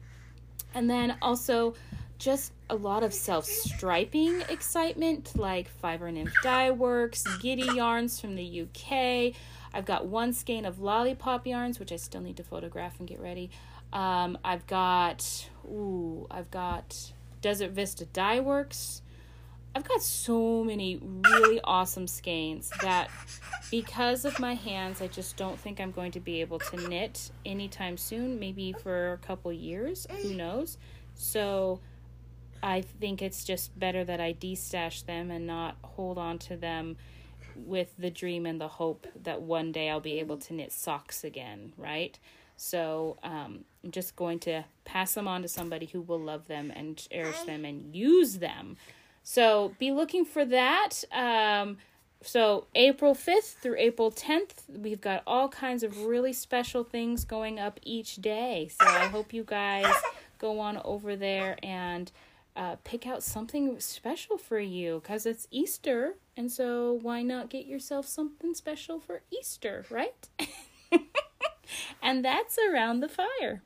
[0.76, 1.74] And then also
[2.20, 8.36] just a lot of self striping excitement like Fiber Nymph Dye Works, Giddy Yarns from
[8.36, 9.34] the UK.
[9.74, 13.20] I've got one skein of Lollipop yarns, which I still need to photograph and get
[13.20, 13.50] ready.
[13.92, 17.12] Um, I've got, ooh, I've got
[17.42, 19.02] Desert Vista Dye Works.
[19.76, 23.10] I've got so many really awesome skeins that
[23.70, 27.30] because of my hands, I just don't think I'm going to be able to knit
[27.46, 30.78] anytime soon, maybe for a couple years, who knows.
[31.14, 31.82] So
[32.64, 36.96] I think it's just better that I destash them and not hold on to them
[37.56, 41.26] with the dream and the hope that one day I'll be able to knit socks
[41.26, 42.18] again, right?
[42.56, 46.72] So um, I'm just going to pass them on to somebody who will love them
[46.74, 48.78] and cherish them and use them.
[49.28, 51.04] So be looking for that.
[51.12, 51.78] Um,
[52.22, 57.60] so April 5th through April 10th, we've got all kinds of really special things going
[57.60, 58.70] up each day.
[58.70, 59.92] So I hope you guys
[60.38, 62.12] go on over there and
[62.56, 66.18] uh, pick out something special for you because it's Easter.
[66.38, 70.30] And so why not get yourself something special for Easter, right?
[72.04, 73.64] and that's around the fire.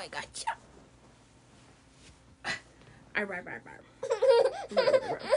[0.00, 0.46] I gotcha.
[3.14, 3.62] Arr, arr, arr,
[4.78, 5.20] arr.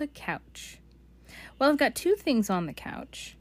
[0.00, 0.78] the couch?
[1.58, 3.36] Well, I've got two things on the couch.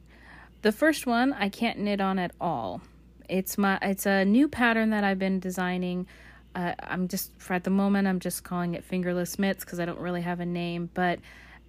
[0.62, 2.82] The first one I can't knit on at all.
[3.28, 6.06] It's my it's a new pattern that I've been designing.
[6.54, 9.86] Uh, I'm just for at the moment I'm just calling it fingerless mitts because I
[9.86, 11.20] don't really have a name, but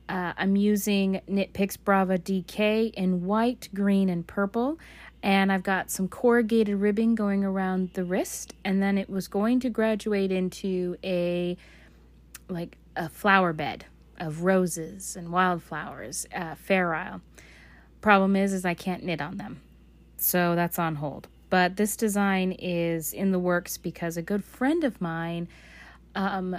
[0.08, 4.76] uh, I'm using Knit Picks Brava DK in white, green, and purple,
[5.22, 9.60] and I've got some corrugated ribbing going around the wrist, and then it was going
[9.60, 11.56] to graduate into a
[12.48, 13.84] like a flower bed
[14.20, 17.20] of roses and wildflowers, uh, fair isle.
[18.00, 19.60] Problem is, is I can't knit on them,
[20.16, 21.28] so that's on hold.
[21.48, 25.48] But this design is in the works because a good friend of mine
[26.14, 26.56] um,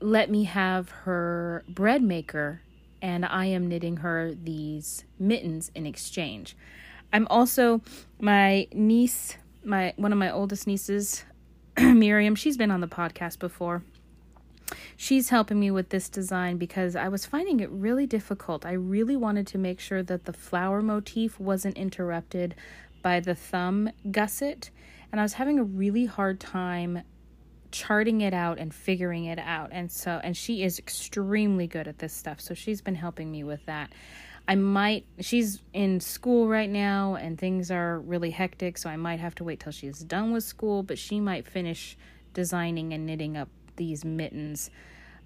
[0.00, 2.60] let me have her bread maker,
[3.02, 6.56] and I am knitting her these mittens in exchange.
[7.12, 7.80] I'm also
[8.20, 11.24] my niece, my one of my oldest nieces,
[11.78, 12.34] Miriam.
[12.34, 13.82] She's been on the podcast before.
[14.96, 18.64] She's helping me with this design because I was finding it really difficult.
[18.64, 22.54] I really wanted to make sure that the flower motif wasn't interrupted
[23.02, 24.70] by the thumb gusset,
[25.10, 27.02] and I was having a really hard time
[27.70, 29.70] charting it out and figuring it out.
[29.72, 32.40] And so and she is extremely good at this stuff.
[32.40, 33.92] So she's been helping me with that.
[34.46, 39.18] I might she's in school right now and things are really hectic, so I might
[39.18, 41.96] have to wait till she's done with school, but she might finish
[42.32, 44.70] designing and knitting up these mittens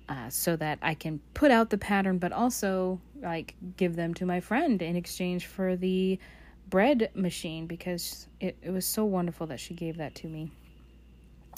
[0.08, 4.26] uh, so that I can put out the pattern, but also like give them to
[4.26, 6.18] my friend in exchange for the
[6.70, 10.50] bread machine because it, it was so wonderful that she gave that to me.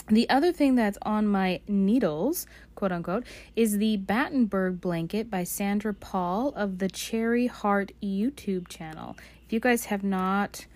[0.08, 3.24] The other thing that's on my needles, quote unquote,
[3.54, 9.16] is the Battenberg blanket by Sandra Paul of the Cherry Heart YouTube channel.
[9.46, 10.66] If you guys have not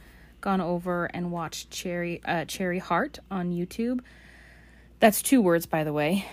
[0.41, 4.01] gone over and watched Cherry uh, Cherry Heart on YouTube,
[5.01, 6.25] that's two words, by the way.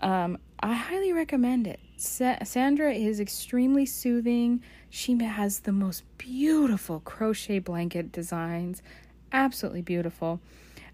[0.00, 1.80] Um, I highly recommend it.
[1.96, 4.62] Sa- Sandra is extremely soothing.
[4.90, 8.82] She has the most beautiful crochet blanket designs,
[9.32, 10.40] absolutely beautiful.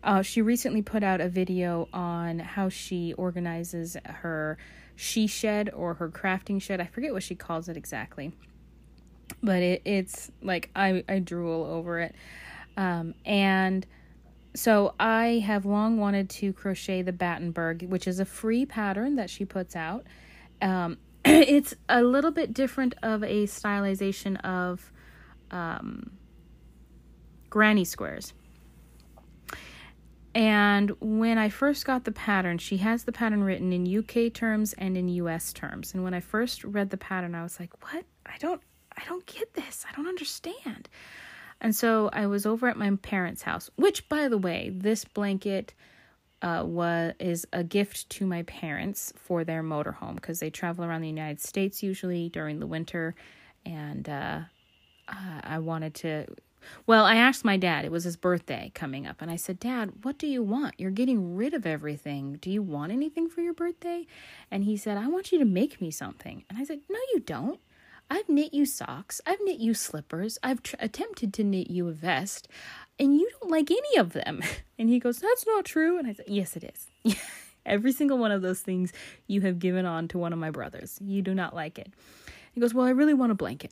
[0.03, 4.59] Uh, she recently put out a video on how she organizes her
[4.97, 6.81] she shed or her crafting shed.
[6.81, 8.33] I forget what she calls it exactly,
[9.43, 12.15] but it, it's like I, I drool over it.
[12.77, 13.87] Um, and
[14.55, 19.29] so I have long wanted to crochet the Battenberg, which is a free pattern that
[19.29, 20.07] she puts out.
[20.63, 24.93] Um, it's a little bit different of a stylization of
[25.51, 26.13] um,
[27.51, 28.33] granny squares.
[30.37, 34.73] And when I first got the pattern, she has the pattern written in UK terms
[34.73, 35.95] and in US terms.
[35.95, 38.05] And when I first read the pattern, I was like, "What?
[38.27, 38.61] I don't
[38.97, 39.85] I don't get this.
[39.89, 40.89] I don't understand."
[41.61, 45.75] And so I was over at my parents' house, which, by the way, this blanket
[46.43, 51.01] uh, was is a gift to my parents for their motorhome because they travel around
[51.01, 53.15] the United States usually during the winter,
[53.65, 54.41] and uh,
[55.09, 56.27] I wanted to.
[56.87, 57.85] Well, I asked my dad.
[57.85, 60.75] It was his birthday coming up, and I said, "Dad, what do you want?
[60.79, 62.37] You're getting rid of everything.
[62.41, 64.07] Do you want anything for your birthday?"
[64.51, 67.21] And he said, "I want you to make me something." And I said, "No, you
[67.21, 67.61] don't."
[68.11, 69.21] I've knit you socks.
[69.27, 70.39] I've knit you slippers.
[70.43, 72.49] I've tr- attempted to knit you a vest,
[72.99, 74.43] and you don't like any of them.
[74.77, 76.01] And he goes, That's not true.
[76.01, 76.65] And I said, Yes, it
[77.05, 77.17] is.
[77.67, 78.93] Every single one of those things
[79.29, 80.99] you have given on to one of my brothers.
[81.01, 81.93] You do not like it.
[82.53, 83.71] He goes, Well, I really want a blanket.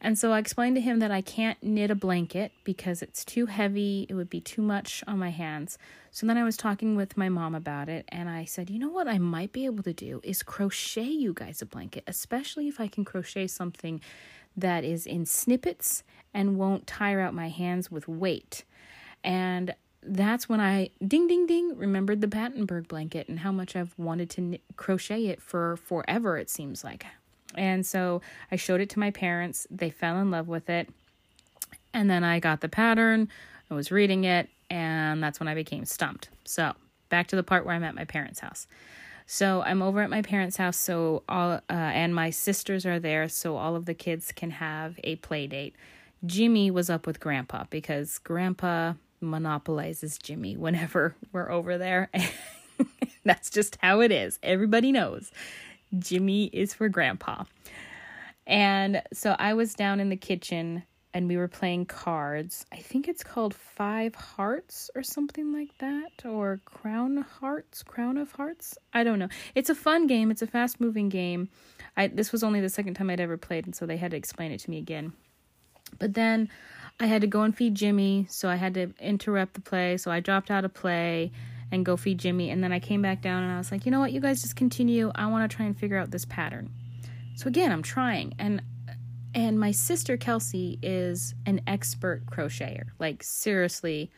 [0.00, 3.46] And so I explained to him that I can't knit a blanket because it's too
[3.46, 4.06] heavy.
[4.08, 5.76] It would be too much on my hands.
[6.12, 8.88] So then I was talking with my mom about it, and I said, you know
[8.88, 12.80] what I might be able to do is crochet you guys a blanket, especially if
[12.80, 14.00] I can crochet something
[14.56, 18.64] that is in snippets and won't tire out my hands with weight.
[19.22, 23.94] And that's when I ding ding ding remembered the Battenberg blanket and how much I've
[23.98, 27.04] wanted to knit, crochet it for forever it seems like.
[27.54, 28.20] And so
[28.50, 29.66] I showed it to my parents.
[29.70, 30.88] They fell in love with it.
[31.94, 33.28] And then I got the pattern,
[33.70, 36.28] I was reading it, and that's when I became stumped.
[36.44, 36.74] So,
[37.08, 38.66] back to the part where I'm at my parents' house.
[39.26, 43.28] So, I'm over at my parents' house, so all uh, and my sisters are there,
[43.28, 45.74] so all of the kids can have a play date.
[46.26, 52.10] Jimmy was up with grandpa because grandpa monopolizes Jimmy whenever we're over there.
[53.24, 54.38] that's just how it is.
[54.42, 55.30] Everybody knows.
[55.98, 57.44] Jimmy is for grandpa.
[58.46, 60.82] And so I was down in the kitchen
[61.14, 62.66] and we were playing cards.
[62.72, 68.32] I think it's called Five Hearts or something like that, or Crown Hearts, Crown of
[68.32, 68.76] Hearts.
[68.92, 69.28] I don't know.
[69.54, 70.30] It's a fun game.
[70.30, 71.48] It's a fast moving game.
[71.96, 74.16] I this was only the second time I'd ever played, and so they had to
[74.16, 75.12] explain it to me again.
[75.98, 76.50] But then
[77.00, 79.96] I had to go and feed Jimmy, so I had to interrupt the play.
[79.96, 81.32] So I dropped out of play
[81.70, 82.50] and go feed Jimmy.
[82.50, 84.42] And then I came back down and I was like, you know what, you guys
[84.42, 85.10] just continue.
[85.14, 86.70] I want to try and figure out this pattern.
[87.36, 88.62] So again, I'm trying and
[89.34, 92.86] and my sister Kelsey is an expert crocheter.
[92.98, 94.10] Like seriously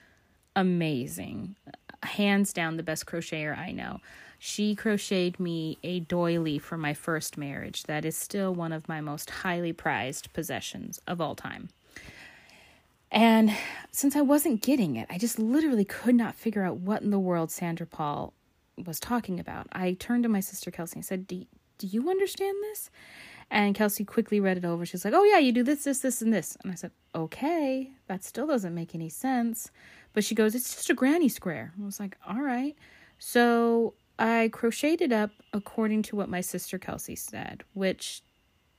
[0.56, 1.56] amazing.
[2.02, 4.00] Hands down the best crocheter I know.
[4.38, 7.82] She crocheted me a doily for my first marriage.
[7.82, 11.68] That is still one of my most highly prized possessions of all time.
[13.10, 13.56] And
[13.90, 17.18] since I wasn't getting it, I just literally could not figure out what in the
[17.18, 18.32] world Sandra Paul
[18.86, 19.66] was talking about.
[19.72, 21.44] I turned to my sister Kelsey and said, Do,
[21.78, 22.90] do you understand this?
[23.50, 24.86] And Kelsey quickly read it over.
[24.86, 26.56] She's like, Oh, yeah, you do this, this, this, and this.
[26.62, 29.70] And I said, Okay, that still doesn't make any sense.
[30.12, 31.72] But she goes, It's just a granny square.
[31.80, 32.76] I was like, All right.
[33.18, 38.22] So I crocheted it up according to what my sister Kelsey said, which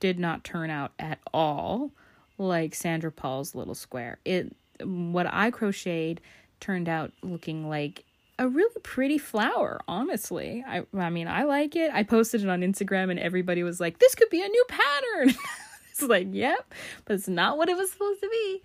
[0.00, 1.92] did not turn out at all
[2.38, 4.18] like Sandra Paul's little square.
[4.24, 6.20] It what I crocheted
[6.60, 8.04] turned out looking like
[8.38, 10.64] a really pretty flower, honestly.
[10.66, 11.90] I I mean, I like it.
[11.92, 15.34] I posted it on Instagram and everybody was like, "This could be a new pattern."
[15.90, 16.74] it's like, "Yep,"
[17.04, 18.62] but it's not what it was supposed to be.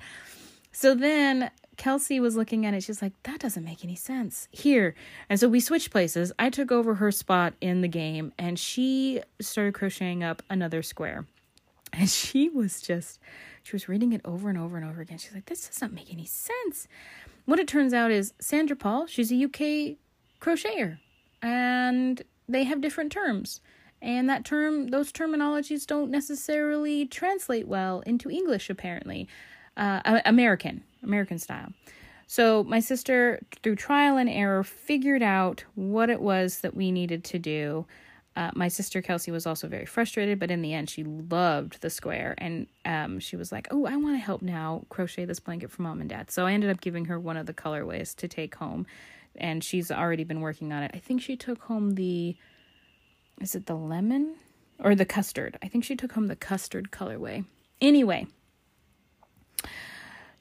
[0.72, 2.84] So then Kelsey was looking at it.
[2.84, 4.48] She's like, that doesn't make any sense.
[4.52, 4.96] Here.
[5.30, 6.32] And so we switched places.
[6.38, 11.26] I took over her spot in the game and she started crocheting up another square.
[11.94, 13.20] And she was just,
[13.68, 15.18] she was reading it over and over and over again.
[15.18, 16.88] She's like, this does not make any sense.
[17.44, 19.98] What it turns out is Sandra Paul, she's a UK
[20.40, 21.00] crocheter
[21.42, 23.60] and they have different terms.
[24.02, 29.28] And that term, those terminologies don't necessarily translate well into English, apparently.
[29.76, 31.74] Uh, American, American style.
[32.26, 37.24] So my sister, through trial and error, figured out what it was that we needed
[37.26, 37.86] to do.
[38.38, 41.90] Uh, my sister Kelsey was also very frustrated, but in the end, she loved the
[41.90, 45.72] square, and um, she was like, "Oh, I want to help now crochet this blanket
[45.72, 48.28] for mom and dad." So I ended up giving her one of the colorways to
[48.28, 48.86] take home,
[49.36, 50.92] and she's already been working on it.
[50.94, 52.38] I think she took home the,
[53.42, 54.36] is it the lemon
[54.78, 55.58] or the custard?
[55.64, 57.44] I think she took home the custard colorway.
[57.82, 58.28] Anyway,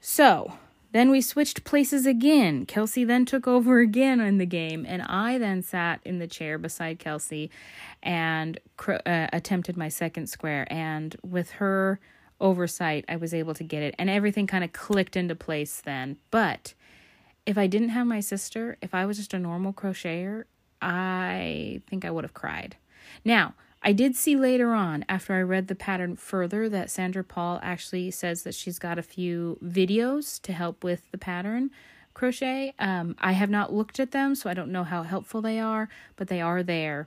[0.02, 0.52] so
[0.92, 2.66] then we switched places again.
[2.66, 6.58] Kelsey then took over again in the game, and I then sat in the chair
[6.58, 7.50] beside Kelsey
[8.02, 8.58] and
[8.88, 10.66] uh, attempted my second square.
[10.70, 12.00] And with her
[12.40, 16.16] oversight, I was able to get it, and everything kind of clicked into place then.
[16.30, 16.74] But
[17.44, 20.44] if I didn't have my sister, if I was just a normal crocheter,
[20.80, 22.76] I think I would have cried.
[23.24, 23.54] Now,
[23.86, 28.10] I did see later on, after I read the pattern further, that Sandra Paul actually
[28.10, 31.70] says that she's got a few videos to help with the pattern
[32.12, 32.74] crochet.
[32.80, 35.88] Um, I have not looked at them, so I don't know how helpful they are,
[36.16, 37.06] but they are there.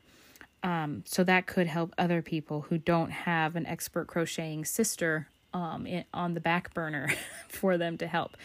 [0.64, 5.86] Um, so that could help other people who don't have an expert crocheting sister um,
[5.86, 7.10] in, on the back burner
[7.50, 8.38] for them to help.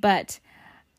[0.00, 0.40] But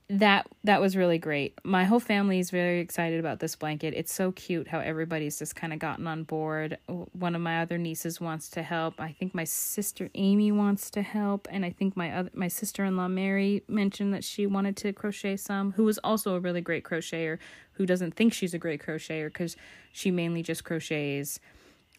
[0.10, 1.54] that that was really great.
[1.66, 3.94] My whole family is very excited about this blanket.
[3.94, 6.78] It's so cute how everybody's just kind of gotten on board.
[7.12, 9.02] One of my other nieces wants to help.
[9.02, 13.10] I think my sister Amy wants to help, and I think my other my sister-in-law
[13.10, 15.74] Mary mentioned that she wanted to crochet some.
[15.74, 17.38] Who was also a really great crocheter,
[17.74, 19.58] who doesn't think she's a great crocheter because
[19.92, 21.40] she mainly just crochets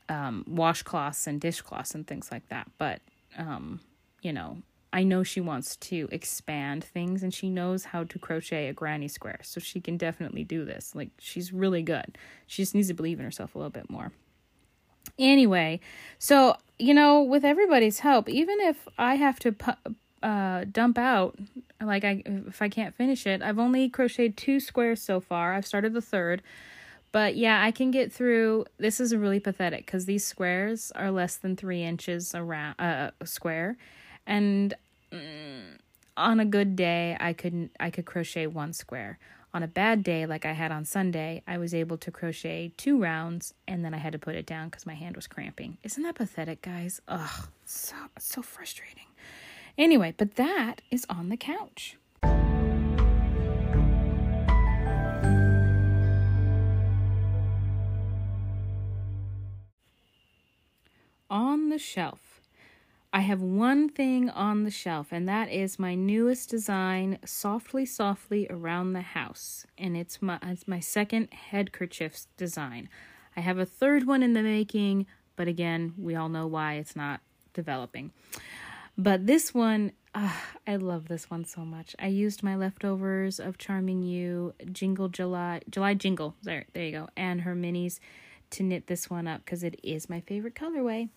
[0.09, 2.71] um, washcloths and dishcloths and things like that.
[2.79, 3.03] But
[3.37, 3.81] um,
[4.23, 4.63] you know,
[4.93, 9.09] I know she wants to expand things and she knows how to crochet a granny
[9.09, 9.41] square.
[9.43, 10.95] So she can definitely do this.
[10.95, 12.17] Like, she's really good.
[12.47, 14.13] She just needs to believe in herself a little bit more.
[15.19, 15.81] Anyway,
[16.19, 19.55] so, you know, with everybody's help, even if I have to
[20.23, 21.39] uh, dump out,
[21.83, 25.55] like, I if I can't finish it, I've only crocheted two squares so far.
[25.55, 26.43] I've started the third.
[27.11, 28.67] But yeah, I can get through.
[28.79, 33.77] This is really pathetic because these squares are less than three inches around uh, square
[34.29, 34.75] and
[35.11, 35.79] mm,
[36.17, 39.19] on a good day i could i could crochet one square.
[39.55, 43.01] On a bad day like i had on sunday i was able to crochet two
[43.01, 45.79] rounds and then i had to put it down because my hand was cramping.
[45.83, 47.01] Isn't that pathetic guys?
[47.09, 49.09] Ugh so so frustrating.
[49.77, 51.97] Anyway but that is on the couch.
[61.31, 62.28] On the shelf
[63.11, 68.47] I have one thing on the shelf, and that is my newest design, Softly Softly
[68.51, 69.67] Around the House.
[69.79, 72.91] And it's my, it's my second headkerchief design.
[73.35, 75.07] I have a third one in the making,
[75.37, 77.21] but again, we all know why it's not
[77.55, 78.13] developing.
[78.99, 80.35] But this one, uh,
[80.67, 81.97] I love this one so much.
[81.99, 87.09] I used my leftovers of Charming You, Jingle July, July Jingle, there, there you go,
[87.17, 88.01] and her minis
[88.51, 91.09] to knit this one up because it is my favorite colorway.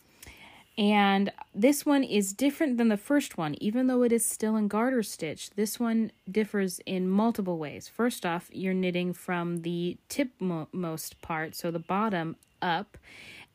[0.77, 4.67] And this one is different than the first one, even though it is still in
[4.67, 5.51] garter stitch.
[5.51, 7.87] This one differs in multiple ways.
[7.87, 12.97] First off, you're knitting from the tipmost part, so the bottom up,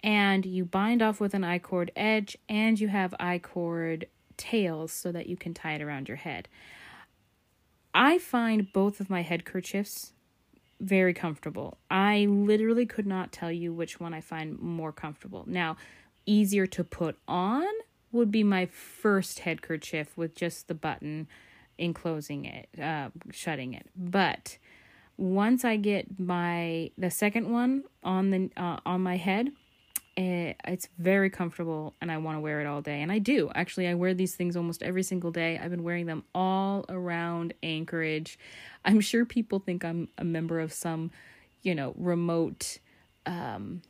[0.03, 4.07] and you bind off with an I cord edge and you have I cord
[4.37, 6.49] tails so that you can tie it around your head.
[7.95, 10.13] I find both of my head kerchiefs
[10.81, 11.79] very comfortable.
[11.91, 15.45] I literally could not tell you which one I find more comfortable.
[15.47, 15.77] Now,
[16.27, 17.65] easier to put on
[18.13, 21.29] would be my first head kerchief with just the button
[21.79, 23.87] enclosing it, uh, shutting it.
[23.97, 24.59] But
[25.17, 29.51] once I get my the second one on the uh, on my head,
[30.17, 33.03] it, it's very comfortable and I want to wear it all day.
[33.03, 33.51] And I do.
[33.55, 35.59] Actually, I wear these things almost every single day.
[35.63, 38.39] I've been wearing them all around Anchorage.
[38.85, 41.11] I'm sure people think I'm a member of some,
[41.63, 42.79] you know, remote
[43.27, 43.83] um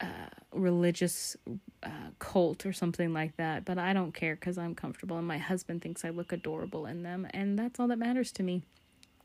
[0.00, 1.36] uh, religious
[1.82, 5.38] uh, cult or something like that, but I don't care because I'm comfortable and my
[5.38, 8.62] husband thinks I look adorable in them, and that's all that matters to me.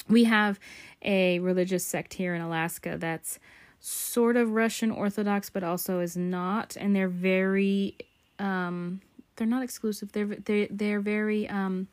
[0.10, 0.60] We have
[1.02, 3.40] a religious sect here in Alaska that's
[3.80, 7.98] sort of Russian Orthodox, but also is not, and they're very,
[8.40, 9.02] um,
[9.36, 10.12] they're not exclusive.
[10.12, 11.88] They're they they're very um,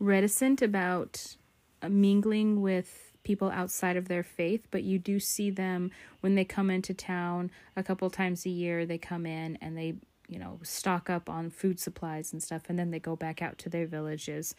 [0.00, 1.36] reticent about
[1.88, 6.70] mingling with people outside of their faith, but you do see them when they come
[6.70, 8.86] into town a couple times a year.
[8.86, 9.96] They come in and they
[10.28, 13.58] you know stock up on food supplies and stuff, and then they go back out
[13.58, 14.54] to their villages.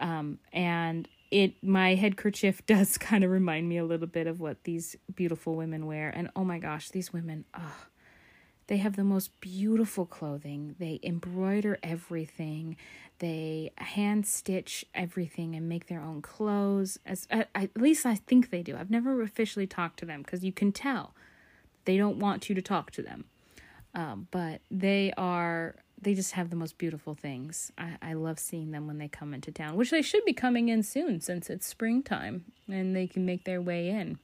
[0.00, 4.64] Um, and it my headkerchief does kind of remind me a little bit of what
[4.64, 7.86] these beautiful women wear and oh my gosh these women oh
[8.66, 12.76] they have the most beautiful clothing they embroider everything
[13.20, 18.50] they hand stitch everything and make their own clothes as at, at least i think
[18.50, 21.14] they do i've never officially talked to them because you can tell
[21.84, 23.24] they don't want you to talk to them
[23.94, 27.72] um, but they are they just have the most beautiful things.
[27.76, 30.68] I, I love seeing them when they come into town, which they should be coming
[30.68, 34.18] in soon since it's springtime and they can make their way in.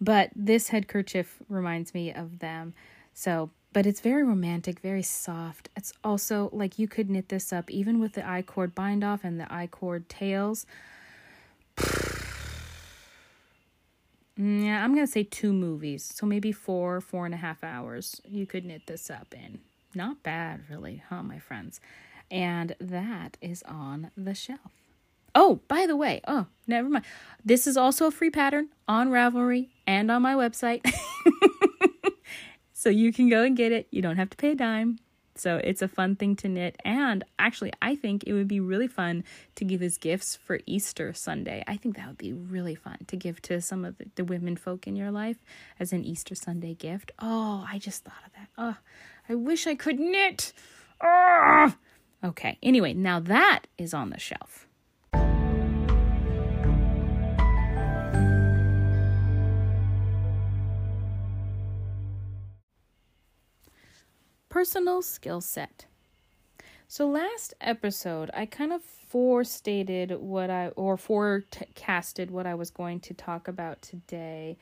[0.00, 2.74] But this headkerchief reminds me of them.
[3.14, 5.68] So, but it's very romantic, very soft.
[5.76, 9.24] It's also like you could knit this up even with the I cord bind off
[9.24, 10.66] and the I cord tails.
[14.34, 18.20] Yeah, I'm gonna say two movies, so maybe four, four and a half hours.
[18.26, 19.60] You could knit this up in.
[19.94, 21.80] Not bad, really, huh, my friends?
[22.30, 24.72] And that is on the shelf.
[25.34, 27.04] Oh, by the way, oh, never mind.
[27.44, 30.80] This is also a free pattern on Ravelry and on my website.
[32.82, 33.86] so you can go and get it.
[33.92, 34.98] You don't have to pay a dime.
[35.36, 36.76] So it's a fun thing to knit.
[36.84, 39.22] And actually, I think it would be really fun
[39.54, 41.62] to give as gifts for Easter Sunday.
[41.68, 44.88] I think that would be really fun to give to some of the, women folk
[44.88, 45.36] in your life
[45.78, 47.12] as an Easter Sunday gift.
[47.20, 48.48] Oh, I just thought of that.
[48.58, 48.76] Oh,
[49.28, 50.52] I wish I could knit.
[51.00, 51.76] Ah!
[52.24, 54.66] Okay, anyway, now that is on the shelf.
[64.52, 65.86] Personal skill set.
[66.86, 73.00] So last episode, I kind of forestated what I or forecasted what I was going
[73.00, 74.58] to talk about today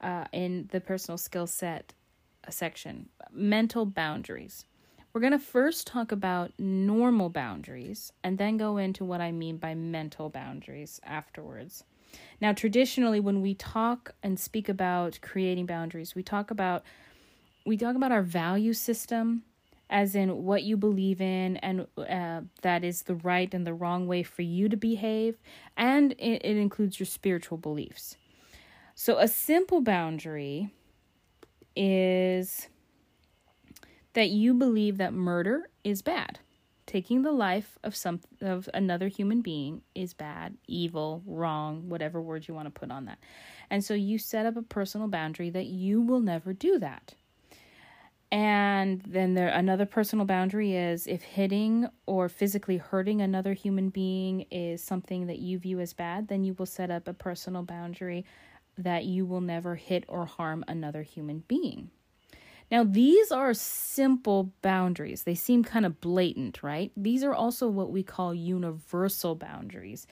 [0.00, 1.92] uh, in the personal skill set
[2.48, 4.64] section mental boundaries.
[5.12, 9.58] We're going to first talk about normal boundaries and then go into what I mean
[9.58, 11.84] by mental boundaries afterwards.
[12.40, 16.82] Now, traditionally, when we talk and speak about creating boundaries, we talk about
[17.66, 19.42] we talk about our value system,
[19.88, 24.06] as in what you believe in, and uh, that is the right and the wrong
[24.06, 25.36] way for you to behave,
[25.76, 28.16] and it, it includes your spiritual beliefs.
[28.94, 30.70] So, a simple boundary
[31.76, 32.68] is
[34.12, 36.38] that you believe that murder is bad.
[36.86, 42.48] Taking the life of some of another human being is bad, evil, wrong, whatever word
[42.48, 43.18] you want to put on that.
[43.70, 47.14] And so you set up a personal boundary that you will never do that.
[48.32, 54.42] And then there another personal boundary is if hitting or physically hurting another human being
[54.52, 58.24] is something that you view as bad, then you will set up a personal boundary
[58.78, 61.90] that you will never hit or harm another human being.
[62.70, 65.24] Now, these are simple boundaries.
[65.24, 66.92] They seem kind of blatant, right?
[66.96, 70.06] These are also what we call universal boundaries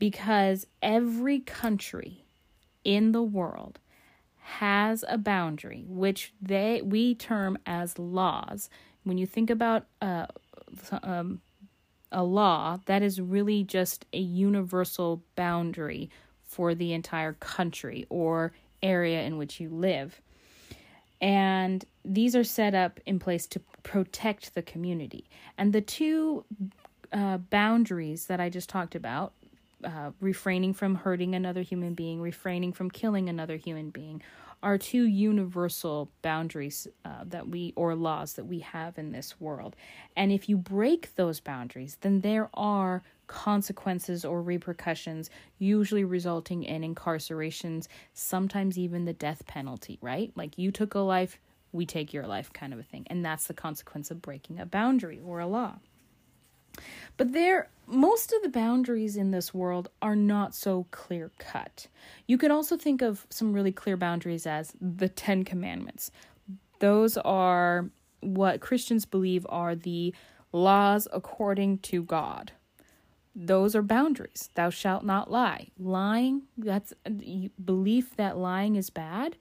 [0.00, 2.24] because every country
[2.82, 3.78] in the world
[4.42, 8.68] has a boundary which they we term as laws.
[9.04, 10.26] When you think about uh,
[11.02, 11.40] um,
[12.10, 16.10] a law, that is really just a universal boundary
[16.42, 20.20] for the entire country or area in which you live.
[21.20, 25.30] And these are set up in place to protect the community.
[25.56, 26.44] And the two
[27.12, 29.32] uh, boundaries that I just talked about
[29.84, 34.22] uh, refraining from hurting another human being, refraining from killing another human being
[34.62, 39.74] are two universal boundaries uh, that we or laws that we have in this world.
[40.16, 46.82] And if you break those boundaries, then there are consequences or repercussions, usually resulting in
[46.82, 50.30] incarcerations, sometimes even the death penalty, right?
[50.36, 51.40] Like you took a life,
[51.72, 53.06] we take your life kind of a thing.
[53.08, 55.78] And that's the consequence of breaking a boundary or a law.
[57.16, 61.88] But there most of the boundaries in this world are not so clear cut.
[62.26, 66.10] You can also think of some really clear boundaries as the 10 commandments.
[66.78, 67.90] Those are
[68.20, 70.14] what Christians believe are the
[70.52, 72.52] laws according to God.
[73.34, 74.50] Those are boundaries.
[74.54, 75.68] Thou shalt not lie.
[75.78, 76.92] Lying, that's
[77.64, 79.36] belief that lying is bad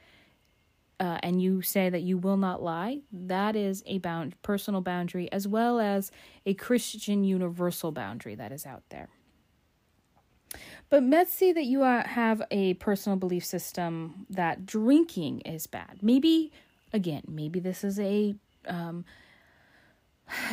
[1.02, 5.30] uh, and you say that you will not lie, that is a bound personal boundary
[5.32, 6.12] as well as
[6.45, 9.10] a Christian universal boundary that is out there.
[10.89, 15.99] But let's say that you uh, have a personal belief system that drinking is bad.
[16.04, 16.52] Maybe,
[16.93, 18.36] again, maybe this is a
[18.68, 19.04] um,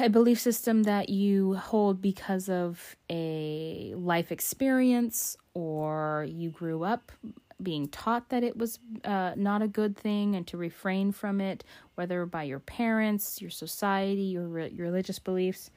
[0.00, 7.12] a belief system that you hold because of a life experience or you grew up
[7.62, 11.64] being taught that it was uh, not a good thing and to refrain from it,
[11.96, 15.70] whether by your parents, your society, your, re- religious beliefs.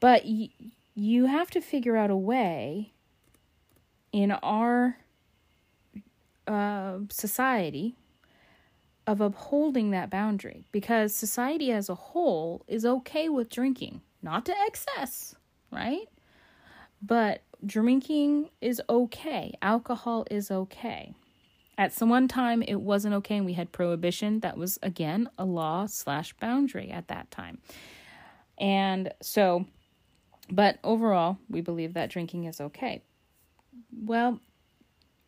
[0.00, 0.50] But y-
[0.94, 2.92] you have to figure out a way
[4.12, 4.96] in our
[6.46, 7.96] uh, society
[9.06, 14.54] of upholding that boundary because society as a whole is okay with drinking, not to
[14.66, 15.34] excess,
[15.70, 16.08] right?
[17.02, 21.14] But drinking is okay, alcohol is okay.
[21.76, 24.40] At some one time, it wasn't okay, and we had prohibition.
[24.40, 27.58] That was again a law slash boundary at that time.
[28.58, 29.66] And so,
[30.50, 33.02] but overall, we believe that drinking is okay.
[33.92, 34.38] Well,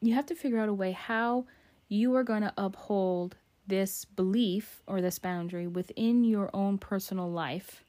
[0.00, 1.46] you have to figure out a way how
[1.88, 7.82] you are going to uphold this belief or this boundary within your own personal life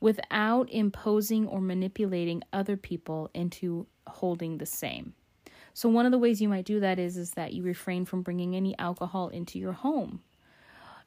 [0.00, 5.14] without imposing or manipulating other people into holding the same.
[5.72, 8.22] So one of the ways you might do that is is that you refrain from
[8.22, 10.20] bringing any alcohol into your home.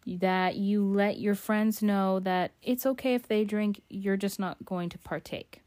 [0.05, 4.63] That you let your friends know that it's okay if they drink, you're just not
[4.65, 5.61] going to partake.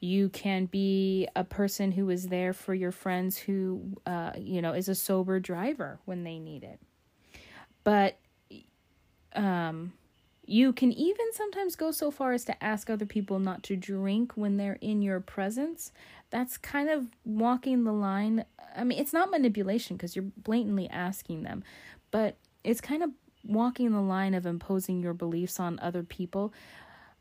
[0.00, 4.72] You can be a person who is there for your friends who, uh, you know,
[4.72, 6.78] is a sober driver when they need it.
[7.84, 8.18] But
[9.34, 9.92] um,
[10.46, 14.32] you can even sometimes go so far as to ask other people not to drink
[14.34, 15.92] when they're in your presence.
[16.30, 18.44] That's kind of walking the line.
[18.76, 21.64] I mean, it's not manipulation because you're blatantly asking them,
[22.10, 23.10] but it's kind of
[23.46, 26.52] walking the line of imposing your beliefs on other people.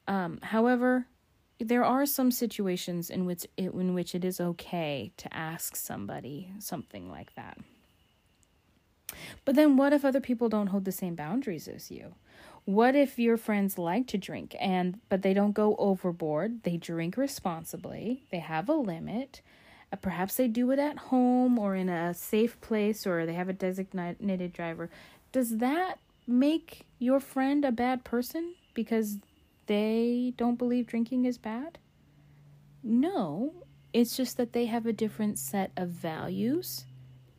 [0.07, 1.07] Um, however,
[1.59, 6.51] there are some situations in which it, in which it is okay to ask somebody
[6.59, 7.57] something like that.
[9.45, 12.15] But then what if other people don't hold the same boundaries as you?
[12.65, 16.63] What if your friends like to drink and but they don't go overboard?
[16.63, 18.23] They drink responsibly.
[18.31, 19.41] They have a limit.
[19.91, 23.49] Uh, perhaps they do it at home or in a safe place or they have
[23.49, 24.89] a designated driver.
[25.33, 29.17] Does that make your friend a bad person because
[29.65, 31.79] they don't believe drinking is bad?
[32.81, 33.53] No,
[33.91, 36.85] it's just that they have a different set of values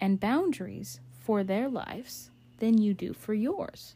[0.01, 3.95] and boundaries for their lives than you do for yours.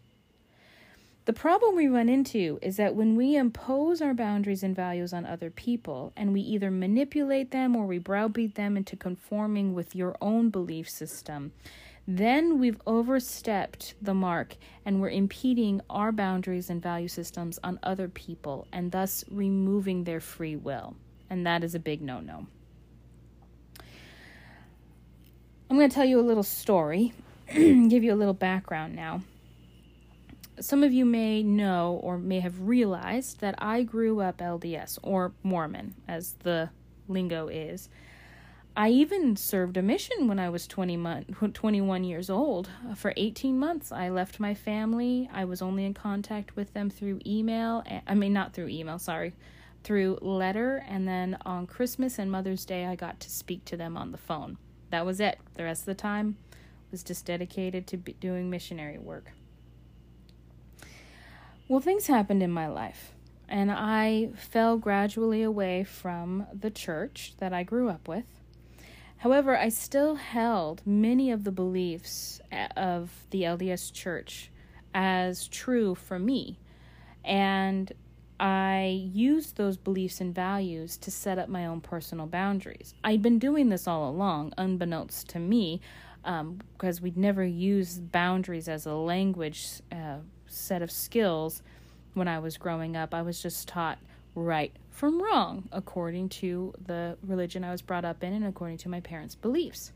[1.29, 5.27] The problem we run into is that when we impose our boundaries and values on
[5.27, 10.17] other people and we either manipulate them or we browbeat them into conforming with your
[10.23, 11.53] own belief system,
[12.07, 14.57] then we've overstepped the mark
[14.87, 20.21] and we're impeding our boundaries and value systems on other people and thus removing their
[20.21, 20.97] free will.
[21.29, 22.47] And that is a big no no.
[25.69, 27.13] I'm going to tell you a little story,
[27.53, 29.21] give you a little background now
[30.61, 35.33] some of you may know or may have realized that I grew up LDS or
[35.43, 36.71] Mormon, as the
[37.09, 37.89] lingo is.
[38.77, 42.69] I even served a mission when I was 20 month, 21 years old.
[42.95, 45.29] For 18 months, I left my family.
[45.33, 47.83] I was only in contact with them through email.
[48.07, 49.35] I mean, not through email, sorry,
[49.83, 50.85] through letter.
[50.89, 54.19] And then on Christmas and Mother's Day, I got to speak to them on the
[54.19, 54.59] phone.
[54.91, 55.39] That was it.
[55.55, 56.37] The rest of the time
[56.93, 59.33] was just dedicated to doing missionary work.
[61.69, 63.13] Well, things happened in my life,
[63.47, 68.25] and I fell gradually away from the church that I grew up with.
[69.19, 74.51] However, I still held many of the beliefs eh, of the LDS church
[74.95, 76.59] as true for me.
[77.23, 77.93] And
[78.41, 82.95] I used those beliefs and values to set up my own personal boundaries.
[83.05, 85.83] I'd been doing this all along, unbeknownst to me.
[86.23, 91.63] because um, we'd never used boundaries as a language uh, set of skills
[92.15, 93.15] when I was growing up.
[93.15, 93.99] I was just taught
[94.35, 98.89] right from wrong according to the religion I was brought up in and according to
[98.89, 99.93] my parents' beliefs.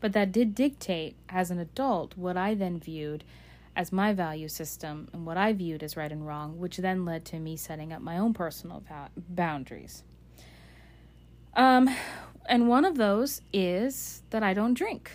[0.00, 3.24] But that did dictate, as an adult, what I then viewed
[3.76, 7.24] as my value system and what I viewed as right and wrong, which then led
[7.26, 10.04] to me setting up my own personal va- boundaries.
[11.54, 11.88] Um,
[12.46, 15.10] and one of those is that I don't drink.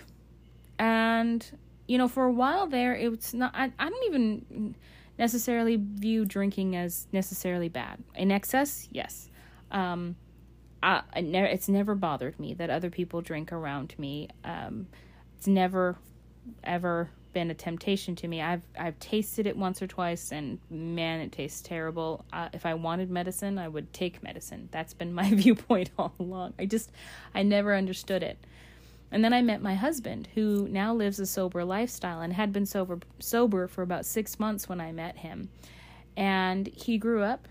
[0.78, 1.46] And,
[1.90, 4.76] you know, for a while there, it's not, I, I don't even
[5.18, 8.04] necessarily view drinking as necessarily bad.
[8.14, 9.32] In excess, yes.
[9.72, 10.16] Um,
[10.84, 14.30] I, ne- it's never bothered me that other people drink around me.
[14.44, 14.86] Um,
[15.36, 15.98] it's never,
[16.64, 18.40] ever been a temptation to me.
[18.40, 22.26] I've I've tasted it once or twice, and man, it tastes terrible.
[22.32, 24.70] Uh, if I wanted medicine, I would take medicine.
[24.72, 26.54] That's been my viewpoint all along.
[26.60, 26.92] I just
[27.34, 28.38] I never understood it.
[29.12, 32.66] And then I met my husband, who now lives a sober lifestyle and had been
[32.66, 35.50] sober sober for about six months when I met him,
[36.16, 37.48] and he grew up.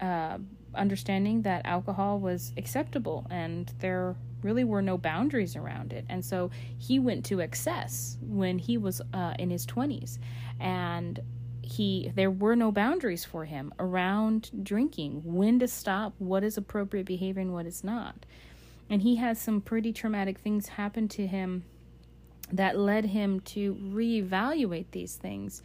[0.00, 0.38] Uh,
[0.74, 6.04] understanding that alcohol was acceptable and there really were no boundaries around it.
[6.08, 10.18] And so he went to excess when he was uh, in his 20s.
[10.60, 11.20] And
[11.62, 17.06] he there were no boundaries for him around drinking, when to stop, what is appropriate
[17.06, 18.24] behavior and what is not.
[18.88, 21.64] And he has some pretty traumatic things happen to him
[22.52, 25.62] that led him to reevaluate these things.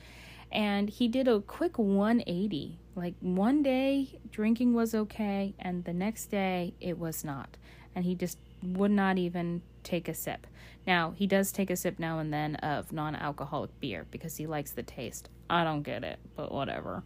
[0.51, 2.79] And he did a quick 180.
[2.95, 7.57] Like one day drinking was okay, and the next day it was not.
[7.95, 10.47] And he just would not even take a sip.
[10.85, 14.47] Now, he does take a sip now and then of non alcoholic beer because he
[14.47, 15.29] likes the taste.
[15.49, 17.03] I don't get it, but whatever.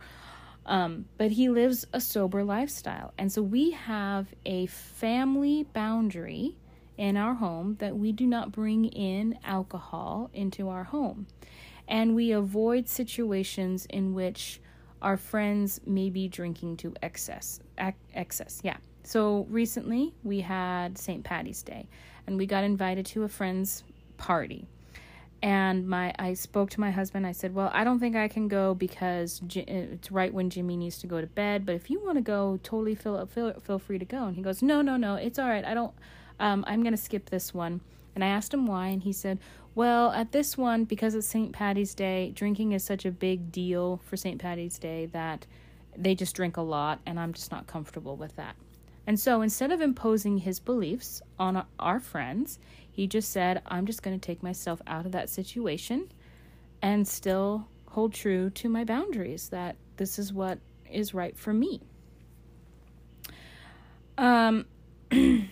[0.66, 3.14] Um, but he lives a sober lifestyle.
[3.18, 6.56] And so we have a family boundary
[6.98, 11.28] in our home that we do not bring in alcohol into our home.
[11.88, 14.60] And we avoid situations in which
[15.02, 17.60] our friends may be drinking to excess.
[17.78, 18.78] Ac- excess, yeah.
[19.04, 21.24] So recently we had St.
[21.24, 21.88] Patty's Day
[22.26, 23.84] and we got invited to a friend's
[24.18, 24.68] party.
[25.46, 27.28] And my I spoke to my husband.
[27.28, 30.98] I said, "Well, I don't think I can go because it's right when Jimmy needs
[30.98, 31.68] to go to bed.
[31.68, 34.42] But if you want to go, totally feel feel feel free to go." And he
[34.42, 35.64] goes, "No, no, no, it's all right.
[35.64, 35.94] I don't.
[36.40, 37.82] Um, I'm gonna skip this one."
[38.16, 39.38] And I asked him why, and he said,
[39.76, 41.52] "Well, at this one, because it's St.
[41.54, 44.42] Patty's Day, drinking is such a big deal for St.
[44.42, 45.46] Patty's Day that
[45.96, 48.56] they just drink a lot, and I'm just not comfortable with that."
[49.06, 52.58] And so instead of imposing his beliefs on our friends,
[52.96, 56.08] he just said, I'm just going to take myself out of that situation
[56.82, 61.82] and still hold true to my boundaries that this is what is right for me.
[64.18, 64.66] Um,
[65.10, 65.50] there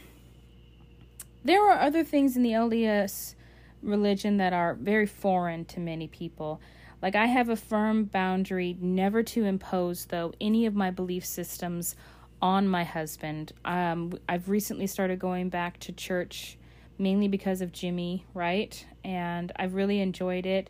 [1.69, 3.35] are other things in the LDS
[3.81, 6.61] religion that are very foreign to many people.
[7.01, 11.97] Like, I have a firm boundary never to impose, though, any of my belief systems
[12.41, 13.51] on my husband.
[13.65, 16.57] Um, I've recently started going back to church
[16.97, 18.85] mainly because of Jimmy, right?
[19.03, 20.69] And I've really enjoyed it.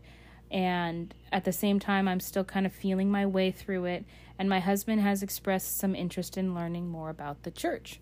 [0.52, 4.06] And at the same time, I'm still kind of feeling my way through it.
[4.38, 8.00] And my husband has expressed some interest in learning more about the church.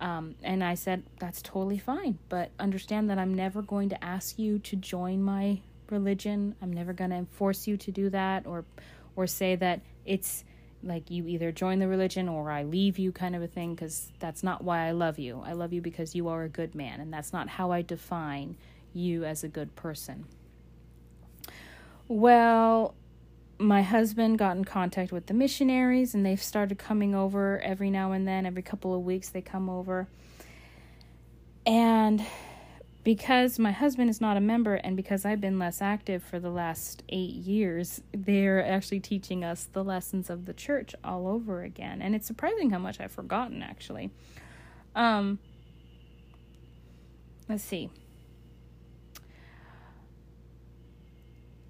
[0.00, 4.38] Um, and I said, that's totally fine, but understand that I'm never going to ask
[4.38, 6.56] you to join my religion.
[6.60, 8.64] I'm never going to force you to do that or,
[9.14, 10.44] or say that it's
[10.84, 14.12] like you either join the religion or I leave you kind of a thing because
[14.18, 15.42] that's not why I love you.
[15.44, 18.56] I love you because you are a good man, and that's not how I define
[18.92, 20.26] you as a good person.
[22.06, 22.94] Well,
[23.58, 28.12] my husband got in contact with the missionaries, and they've started coming over every now
[28.12, 28.46] and then.
[28.46, 30.08] Every couple of weeks, they come over.
[31.66, 32.24] And
[33.04, 36.48] because my husband is not a member and because I've been less active for the
[36.48, 42.00] last eight years, they're actually teaching us the lessons of the church all over again.
[42.00, 44.10] And it's surprising how much I've forgotten, actually.
[44.96, 45.38] Um,
[47.46, 47.90] let's see.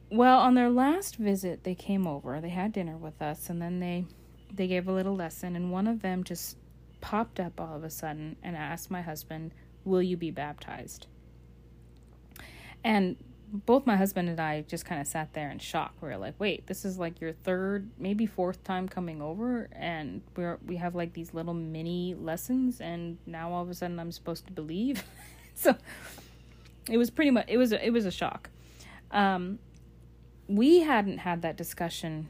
[0.09, 2.41] Well, on their last visit, they came over.
[2.41, 4.07] They had dinner with us, and then they
[4.53, 5.57] they gave a little lesson.
[5.57, 6.57] And one of them just
[7.01, 9.53] popped up all of a sudden and asked my husband,
[9.85, 11.09] "Will you be baptized?"
[12.85, 13.17] And
[13.55, 15.95] both my husband and I just kind of sat there in shock.
[16.01, 20.23] We were like, "Wait, this is like your third, maybe fourth time coming over, and
[20.37, 24.11] we're we have like these little mini lessons, and now all of a sudden I'm
[24.13, 25.05] supposed to believe."
[25.55, 25.77] so
[26.91, 28.51] it was pretty much it was a, it was a shock.
[29.13, 29.61] Um,
[30.49, 32.29] we hadn't had that discussion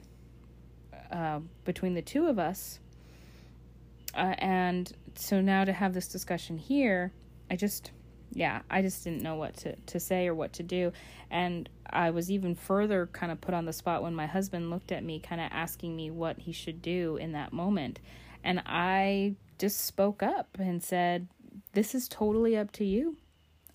[1.10, 2.80] uh, between the two of us,
[4.14, 7.12] uh, and so now to have this discussion here,
[7.50, 7.92] I just
[8.34, 10.92] yeah, I just didn't know what to, to say or what to do.
[11.30, 14.92] And I was even further kind of put on the spot when my husband looked
[14.92, 18.00] at me, kind of asking me what he should do in that moment.
[18.42, 21.28] And I just spoke up and said,
[21.72, 23.16] This is totally up to you.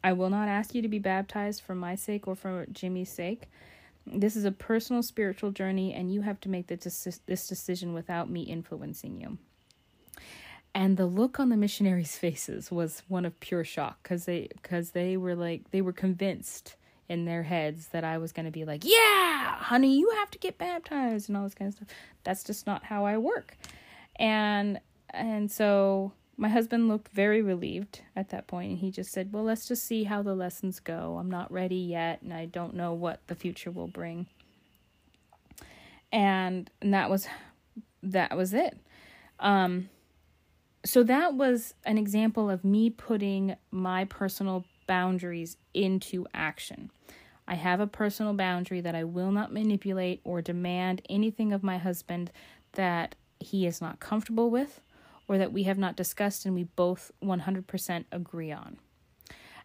[0.03, 3.49] I will not ask you to be baptized for my sake or for Jimmy's sake.
[4.05, 8.29] This is a personal spiritual journey, and you have to make this, this decision without
[8.29, 9.37] me influencing you.
[10.75, 14.91] And the look on the missionaries' faces was one of pure shock because they because
[14.91, 16.75] they were like they were convinced
[17.07, 20.57] in their heads that I was to be like, "Yeah, honey, you have to get
[20.59, 21.87] baptized" and all this kind of stuff.
[22.23, 23.57] That's just not how I work.
[24.17, 29.33] And and so my husband looked very relieved at that point and he just said,
[29.33, 31.17] Well, let's just see how the lessons go.
[31.19, 34.27] I'm not ready yet and I don't know what the future will bring.
[36.13, 37.27] And, and that was
[38.01, 38.77] that was it.
[39.41, 39.89] Um
[40.85, 46.91] so that was an example of me putting my personal boundaries into action.
[47.47, 51.77] I have a personal boundary that I will not manipulate or demand anything of my
[51.77, 52.31] husband
[52.73, 54.81] that he is not comfortable with
[55.27, 58.77] or that we have not discussed and we both 100% agree on.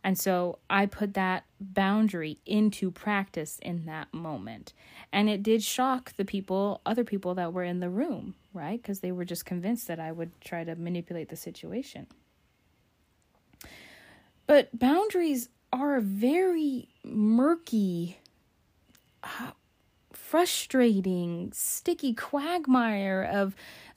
[0.02, 4.74] And so I put that boundary into practice in that moment.
[5.10, 8.80] And it did shock the people, other people that were in the room, right?
[8.80, 12.06] Because they were just convinced that I would try to manipulate the situation.
[14.46, 18.18] But boundaries are a very murky,
[19.22, 19.50] uh,
[20.12, 23.54] frustrating, sticky quagmire of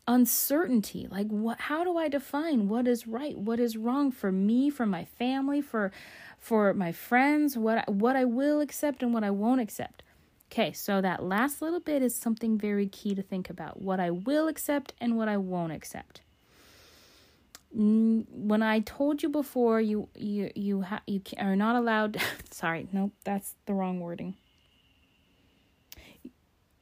[0.07, 1.27] uncertainty like
[1.59, 5.61] how do i define what is right what is wrong for me for my family
[5.61, 5.91] for
[6.39, 10.03] for my friends what what i will accept and what i won't accept
[10.51, 13.81] okay so that last little bit is something very key to think about.
[13.81, 16.21] What i will accept and what i won't accept.
[17.71, 22.17] When i told you before you you you ha- you are not allowed
[22.51, 24.35] sorry nope that's the wrong wording.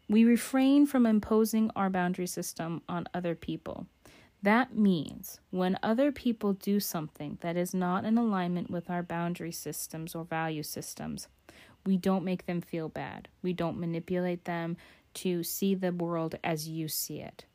[0.08, 3.88] We refrain from imposing our boundary system on other people.
[4.44, 9.52] That means when other people do something that is not in alignment with our boundary
[9.52, 11.28] systems or value systems,
[11.86, 13.28] we don't make them feel bad.
[13.42, 14.78] We don't manipulate them
[15.16, 17.46] to see the world as you see it.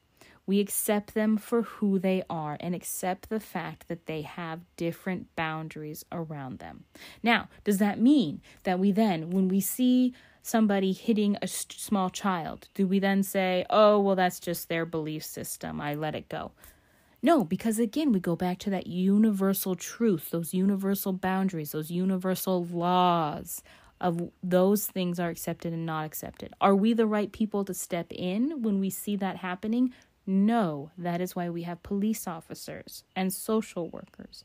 [0.47, 5.35] We accept them for who they are and accept the fact that they have different
[5.37, 6.85] boundaries around them.
[7.23, 10.13] Now, does that mean that we then, when we see
[10.43, 15.25] somebody hitting a small child, do we then say, oh, well, that's just their belief
[15.25, 15.81] system?
[15.81, 16.53] I let it go.
[17.23, 22.65] No, because again, we go back to that universal truth, those universal boundaries, those universal
[22.65, 23.63] laws
[24.01, 26.53] of those things are accepted and not accepted.
[26.61, 29.93] Are we the right people to step in when we see that happening?
[30.27, 34.45] No, that is why we have police officers and social workers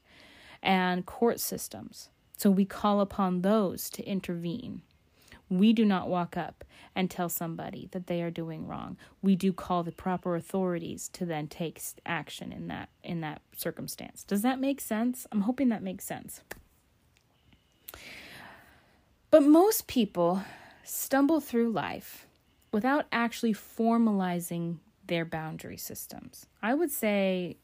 [0.62, 2.10] and court systems.
[2.38, 4.82] So we call upon those to intervene.
[5.50, 6.64] We do not walk up
[6.96, 8.98] and tell somebody that they are doing wrong.
[9.22, 14.24] We do call the proper authorities to then take action in that in that circumstance.
[14.24, 15.28] Does that make sense?
[15.32, 16.42] I'm hoping that makes sense.
[19.36, 20.44] But most people
[20.86, 22.26] stumble through life
[22.72, 24.78] without actually formalizing
[25.08, 26.46] their boundary systems.
[26.64, 27.58] I would say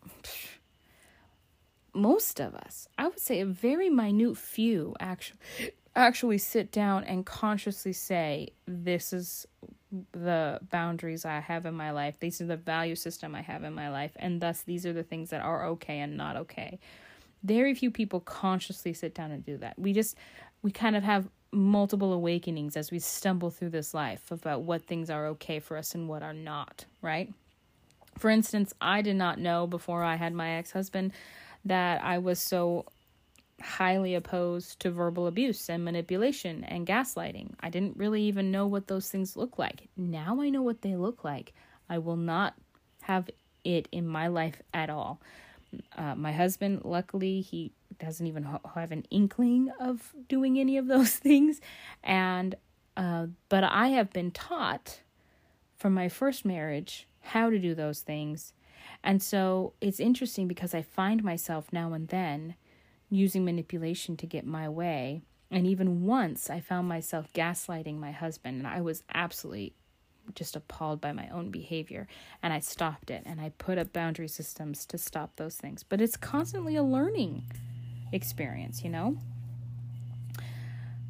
[1.94, 5.40] most of us, I would say a very minute few actually
[5.96, 9.48] actually sit down and consciously say, This is
[10.12, 12.20] the boundaries I have in my life.
[12.20, 14.12] These are the value system I have in my life.
[14.18, 16.80] And thus, these are the things that are okay and not okay.
[17.44, 19.80] Very few people consciously sit down and do that.
[19.80, 20.18] We just,
[20.64, 25.10] we kind of have multiple awakenings as we stumble through this life about what things
[25.10, 27.34] are okay for us and what are not, right?
[28.18, 31.14] For instance, I did not know before I had my ex husband
[31.66, 32.86] that I was so
[33.62, 37.54] highly opposed to verbal abuse and manipulation and gaslighting.
[37.60, 39.88] I didn't really even know what those things look like.
[39.96, 41.54] Now I know what they look like.
[41.90, 42.56] I will not
[43.02, 43.30] have
[43.64, 45.22] it in my life at all.
[45.96, 51.16] Uh, my husband, luckily, he doesn't even have an inkling of doing any of those
[51.28, 51.62] things,
[52.04, 52.56] and
[52.98, 55.02] uh, but I have been taught
[55.78, 58.54] from my first marriage how to do those things,
[59.04, 62.56] and so it's interesting because I find myself now and then
[63.10, 65.22] using manipulation to get my way.
[65.52, 69.74] And even once I found myself gaslighting my husband, and I was absolutely
[70.36, 72.08] just appalled by my own behavior.
[72.42, 75.84] And I stopped it and I put up boundary systems to stop those things.
[75.84, 77.44] But it's constantly a learning
[78.12, 79.18] experience, you know?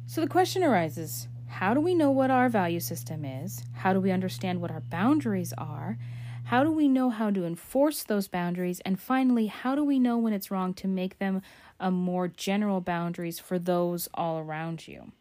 [0.06, 3.62] So the question arises how do we know what our value system is?
[3.74, 5.98] How do we understand what our boundaries are?
[6.44, 8.80] How do we know how to enforce those boundaries?
[8.80, 11.42] And finally, how do we know when it's wrong to make them
[11.78, 15.12] a more general boundaries for those all around you?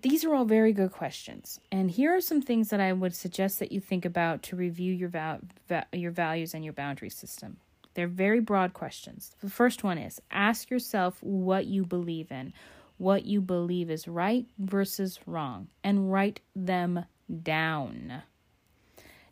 [0.00, 1.60] These are all very good questions.
[1.70, 4.92] And here are some things that I would suggest that you think about to review
[4.94, 7.58] your val- va- your values and your boundary system.
[7.94, 9.32] They're very broad questions.
[9.42, 12.54] The first one is ask yourself what you believe in,
[12.96, 17.04] what you believe is right versus wrong, and write them
[17.42, 18.22] down.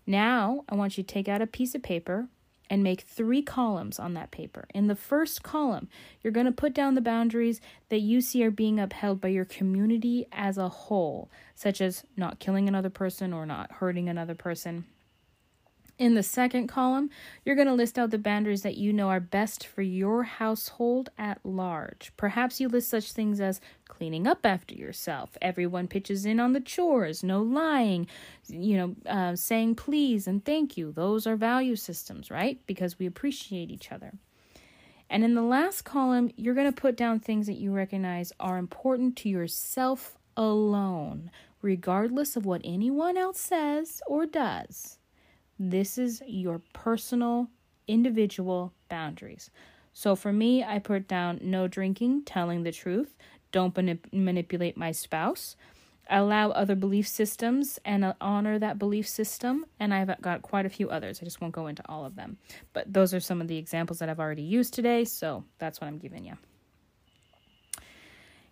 [0.07, 2.29] Now, I want you to take out a piece of paper
[2.71, 4.67] and make three columns on that paper.
[4.73, 5.89] In the first column,
[6.23, 9.45] you're going to put down the boundaries that you see are being upheld by your
[9.45, 14.85] community as a whole, such as not killing another person or not hurting another person.
[16.01, 17.11] In the second column,
[17.45, 21.11] you're going to list out the boundaries that you know are best for your household
[21.19, 22.11] at large.
[22.17, 26.61] Perhaps you list such things as cleaning up after yourself, everyone pitches in on the
[26.61, 28.07] chores, no lying,
[28.49, 30.91] you know, uh, saying please and thank you.
[30.91, 32.59] Those are value systems, right?
[32.67, 34.15] Because we appreciate each other.
[35.11, 38.57] And in the last column, you're going to put down things that you recognize are
[38.57, 41.31] important to yourself alone,
[41.61, 44.97] regardless of what anyone else says or does.
[45.63, 47.51] This is your personal,
[47.87, 49.51] individual boundaries.
[49.93, 53.15] So for me, I put down no drinking, telling the truth,
[53.53, 55.57] don't manip- manipulate my spouse,
[56.09, 59.67] allow other belief systems and uh, honor that belief system.
[59.79, 61.21] And I've got quite a few others.
[61.21, 62.39] I just won't go into all of them.
[62.73, 65.05] But those are some of the examples that I've already used today.
[65.05, 66.39] So that's what I'm giving you.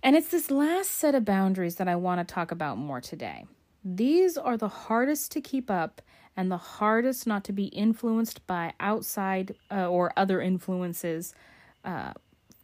[0.03, 3.47] And it's this last set of boundaries that I want to talk about more today.
[3.83, 6.03] These are the hardest to keep up
[6.39, 11.35] and the hardest not to be influenced by outside uh, or other influences
[11.85, 12.13] uh,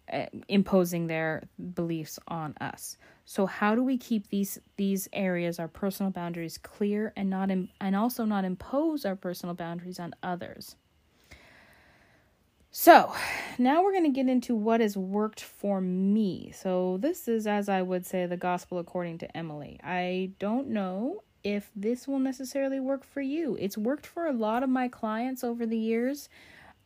[0.07, 1.43] eh, imposing their
[1.75, 2.97] beliefs on us.
[3.25, 7.69] So how do we keep these these areas, our personal boundaries, clear and not Im-
[7.81, 10.77] and also not impose our personal boundaries on others?
[12.71, 13.13] So,
[13.59, 16.53] now we're going to get into what has worked for me.
[16.55, 19.81] So, this is, as I would say, the gospel according to Emily.
[19.83, 23.57] I don't know if this will necessarily work for you.
[23.61, 26.31] It's worked for a lot of my clients over the years.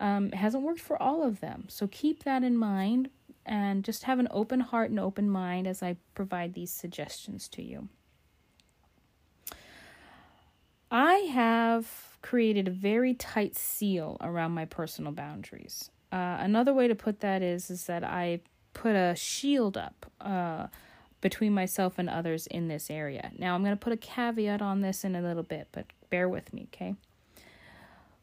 [0.00, 1.64] Um, it hasn't worked for all of them.
[1.68, 3.09] So keep that in mind
[3.46, 7.62] and just have an open heart and open mind as I provide these suggestions to
[7.62, 7.88] you.
[10.90, 15.90] I have created a very tight seal around my personal boundaries.
[16.11, 18.40] Uh, another way to put that is is that I
[18.72, 20.06] put a shield up.
[20.20, 20.68] Uh,
[21.20, 23.32] between myself and others in this area.
[23.38, 26.28] Now, I'm going to put a caveat on this in a little bit, but bear
[26.28, 26.94] with me, okay?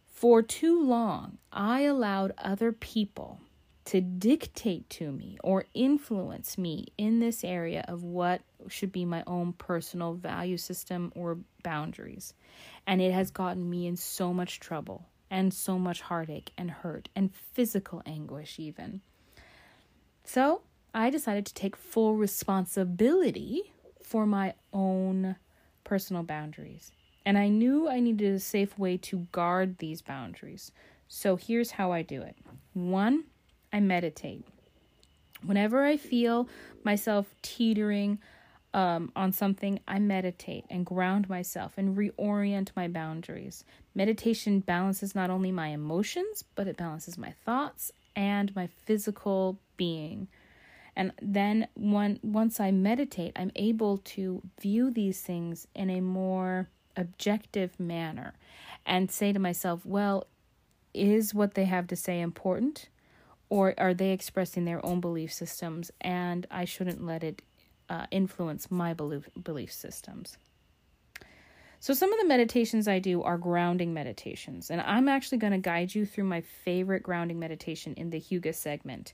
[0.07, 3.41] For too long, I allowed other people
[3.85, 9.23] to dictate to me or influence me in this area of what should be my
[9.27, 12.33] own personal value system or boundaries.
[12.87, 17.09] And it has gotten me in so much trouble and so much heartache and hurt
[17.15, 19.01] and physical anguish, even.
[20.23, 20.61] So,
[20.95, 25.35] I decided to take full responsibility for my own
[25.83, 26.93] personal boundaries.
[27.25, 30.71] And I knew I needed a safe way to guard these boundaries.
[31.09, 32.37] So here's how I do it
[32.73, 33.25] one,
[33.73, 34.45] I meditate.
[35.43, 36.47] Whenever I feel
[36.85, 38.19] myself teetering
[38.73, 43.65] um, on something, I meditate and ground myself and reorient my boundaries.
[43.93, 50.29] Meditation balances not only my emotions, but it balances my thoughts and my physical being.
[50.95, 57.79] And then once I meditate, I'm able to view these things in a more objective
[57.79, 58.33] manner
[58.85, 60.27] and say to myself, well,
[60.93, 62.87] is what they have to say important?
[63.49, 67.41] Or are they expressing their own belief systems and I shouldn't let it
[67.89, 70.37] uh, influence my belief, belief systems?
[71.79, 75.59] So, some of the meditations I do are grounding meditations, and I'm actually going to
[75.59, 79.13] guide you through my favorite grounding meditation in the Hygge segment.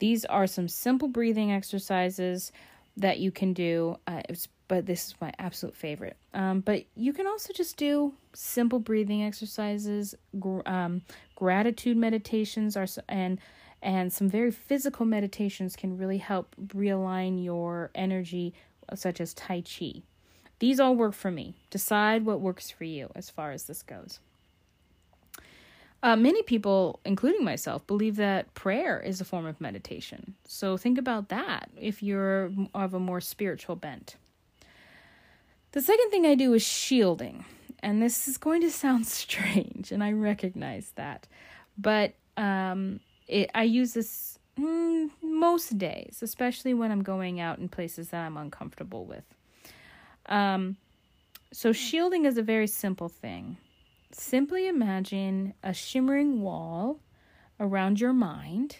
[0.00, 2.50] These are some simple breathing exercises
[2.96, 3.96] that you can do.
[4.06, 4.22] Uh,
[4.70, 6.16] but this is my absolute favorite.
[6.32, 10.14] Um, but you can also just do simple breathing exercises.
[10.38, 11.02] Gr- um,
[11.34, 13.40] gratitude meditations are and
[13.82, 18.54] and some very physical meditations can really help realign your energy,
[18.94, 20.02] such as Tai Chi.
[20.60, 21.56] These all work for me.
[21.70, 24.20] Decide what works for you as far as this goes.
[26.02, 30.34] Uh, many people, including myself, believe that prayer is a form of meditation.
[30.46, 34.16] So think about that if you're of a more spiritual bent.
[35.72, 37.44] The second thing I do is shielding.
[37.82, 41.26] And this is going to sound strange, and I recognize that.
[41.76, 47.68] But um, it, I use this mm, most days, especially when I'm going out in
[47.68, 49.24] places that I'm uncomfortable with.
[50.26, 50.76] Um,
[51.52, 53.56] so, shielding is a very simple thing.
[54.12, 57.00] Simply imagine a shimmering wall
[57.58, 58.78] around your mind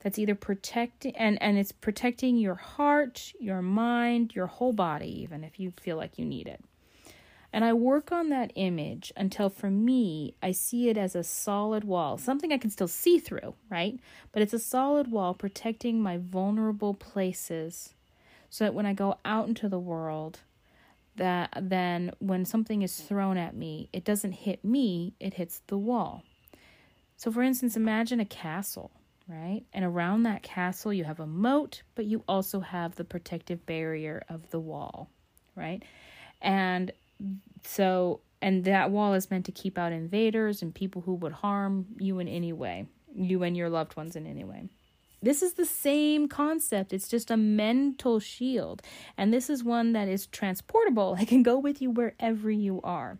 [0.00, 5.44] that's either protecting and and it's protecting your heart, your mind, your whole body even
[5.44, 6.62] if you feel like you need it.
[7.52, 11.82] And I work on that image until for me, I see it as a solid
[11.82, 13.98] wall, something I can still see through, right?
[14.32, 17.94] But it's a solid wall protecting my vulnerable places
[18.50, 20.40] so that when I go out into the world,
[21.18, 25.78] that then when something is thrown at me, it doesn't hit me, it hits the
[25.78, 26.24] wall.
[27.16, 28.90] So for instance, imagine a castle
[29.28, 29.62] right?
[29.72, 34.22] And around that castle, you have a moat, but you also have the protective barrier
[34.28, 35.10] of the wall,
[35.54, 35.82] right?
[36.40, 36.90] And
[37.62, 41.86] so, and that wall is meant to keep out invaders and people who would harm
[41.98, 44.64] you in any way, you and your loved ones in any way.
[45.20, 46.92] This is the same concept.
[46.92, 48.82] It's just a mental shield.
[49.16, 51.16] And this is one that is transportable.
[51.20, 53.18] It can go with you wherever you are.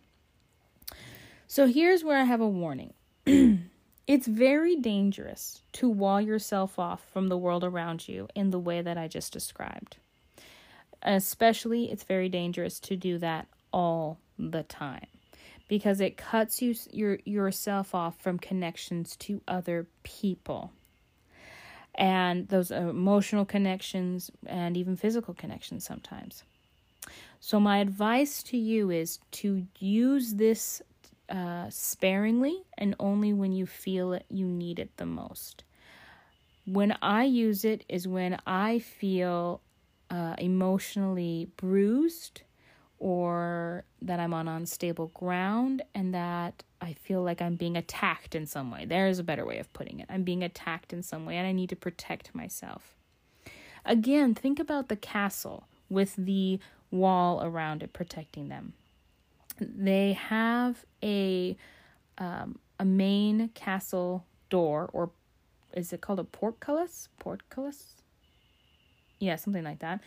[1.46, 2.94] So here's where I have a warning.
[4.08, 8.80] It's very dangerous to wall yourself off from the world around you in the way
[8.80, 9.98] that I just described.
[11.02, 15.08] Especially, it's very dangerous to do that all the time
[15.68, 20.72] because it cuts you your yourself off from connections to other people
[21.98, 26.44] and those emotional connections and even physical connections sometimes.
[27.40, 30.80] So my advice to you is to use this
[31.28, 35.64] uh, sparingly and only when you feel it you need it the most.
[36.64, 39.60] When I use it is when I feel
[40.10, 42.42] uh, emotionally bruised
[42.98, 48.46] or that I'm on unstable ground and that I feel like I'm being attacked in
[48.46, 48.84] some way.
[48.84, 50.06] There is a better way of putting it.
[50.08, 52.94] I'm being attacked in some way and I need to protect myself.
[53.84, 56.58] Again, think about the castle with the
[56.90, 58.72] wall around it protecting them
[59.60, 61.56] they have a
[62.18, 65.10] um, a main castle door, or
[65.72, 67.08] is it called a portcullis?
[67.18, 68.02] Portcullis?
[69.18, 70.00] Yeah, something like that.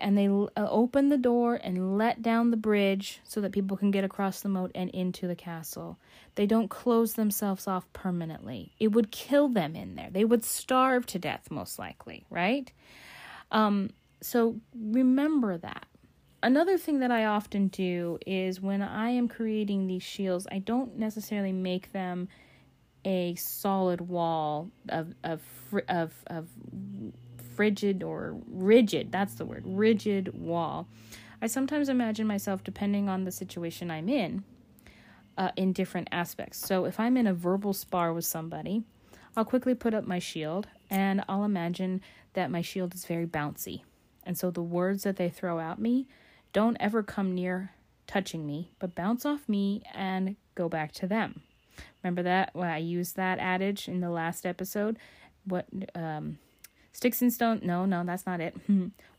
[0.00, 3.90] And they uh, open the door and let down the bridge so that people can
[3.90, 5.98] get across the moat and into the castle.
[6.34, 8.72] They don't close themselves off permanently.
[8.78, 10.08] It would kill them in there.
[10.10, 12.72] They would starve to death, most likely, right?
[13.50, 13.90] Um,
[14.22, 15.86] so remember that
[16.42, 20.98] another thing that I often do is when I am creating these shields, I don't
[20.98, 22.28] necessarily make them
[23.04, 25.40] a solid wall of of
[25.88, 26.48] of of
[27.54, 29.12] frigid or rigid.
[29.12, 30.88] That's the word, rigid wall.
[31.40, 34.44] I sometimes imagine myself, depending on the situation I'm in,
[35.36, 36.58] uh, in different aspects.
[36.58, 38.84] So if I'm in a verbal spar with somebody,
[39.36, 42.00] I'll quickly put up my shield and I'll imagine
[42.34, 43.82] that my shield is very bouncy.
[44.24, 46.06] And so the words that they throw at me
[46.52, 47.72] don't ever come near
[48.06, 51.42] touching me, but bounce off me and go back to them.
[52.02, 52.50] Remember that?
[52.54, 54.98] Well, I used that adage in the last episode.
[55.44, 56.38] What, um,
[56.92, 57.60] sticks and stone?
[57.62, 58.56] No, no, that's not it.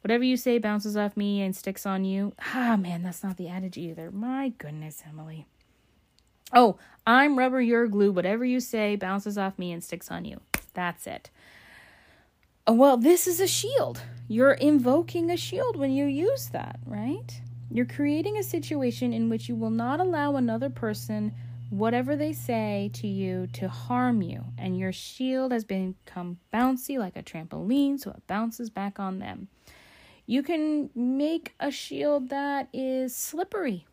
[0.02, 2.34] Whatever you say bounces off me and sticks on you.
[2.54, 4.12] Ah, man, that's not the adage either.
[4.12, 5.48] My goodness, Emily.
[6.52, 6.78] Oh,
[7.08, 8.12] I'm rubber, you're glue.
[8.12, 10.40] Whatever you say bounces off me and sticks on you.
[10.74, 11.30] That's it.
[12.68, 14.02] Oh, well, this is a shield.
[14.28, 17.42] You're invoking a shield when you use that, right?
[17.70, 21.34] You're creating a situation in which you will not allow another person,
[21.70, 24.44] whatever they say to you, to harm you.
[24.58, 29.48] And your shield has become bouncy like a trampoline, so it bounces back on them.
[30.26, 33.86] You can make a shield that is slippery,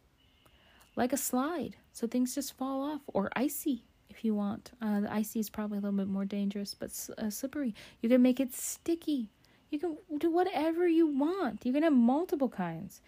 [0.94, 4.70] like a slide, so things just fall off, or icy, if you want.
[4.80, 7.74] Uh, the icy is probably a little bit more dangerous, but uh, slippery.
[8.00, 9.30] You can make it sticky.
[9.70, 11.64] You can do whatever you want.
[11.64, 13.00] You can have multiple kinds.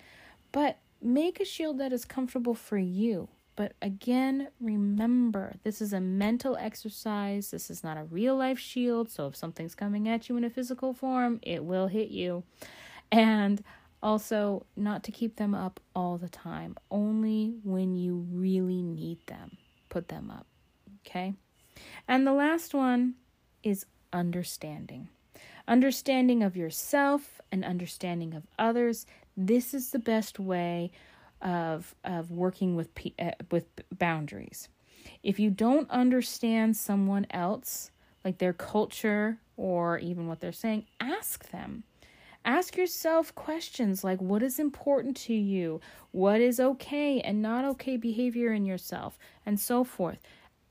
[0.50, 3.28] But make a shield that is comfortable for you.
[3.54, 7.50] But again, remember, this is a mental exercise.
[7.50, 9.10] This is not a real life shield.
[9.10, 12.44] So if something's coming at you in a physical form, it will hit you.
[13.10, 13.62] And
[14.02, 19.58] also, not to keep them up all the time, only when you really need them,
[19.90, 20.46] put them up.
[21.06, 21.34] Okay.
[22.08, 23.14] And the last one
[23.62, 25.08] is understanding.
[25.68, 29.06] Understanding of yourself and understanding of others.
[29.36, 30.90] This is the best way
[31.42, 32.88] of of working with
[33.18, 33.66] uh, with
[33.98, 34.68] boundaries.
[35.22, 37.90] If you don't understand someone else,
[38.24, 41.84] like their culture or even what they're saying, ask them.
[42.44, 47.96] Ask yourself questions like what is important to you, what is okay and not okay
[47.96, 49.16] behavior in yourself,
[49.46, 50.18] and so forth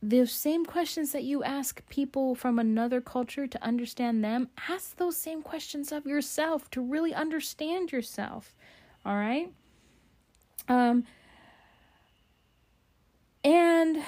[0.01, 5.15] the same questions that you ask people from another culture to understand them, ask those
[5.15, 8.55] same questions of yourself to really understand yourself.
[9.05, 9.51] All right?
[10.67, 11.05] Um
[13.43, 14.03] And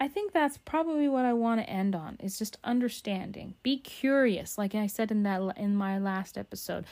[0.00, 3.54] I think that's probably what I want to end on is just understanding.
[3.62, 6.84] Be curious, like I said in that in my last episode.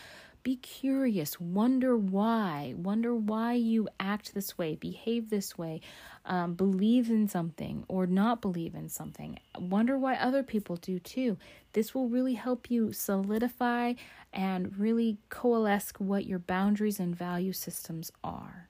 [0.43, 5.83] Be curious, wonder why, wonder why you act this way, behave this way,
[6.25, 9.39] um, believe in something or not believe in something.
[9.59, 11.37] Wonder why other people do too.
[11.75, 13.95] This will really help you solidify
[14.33, 18.69] and really coalesce what your boundaries and value systems are.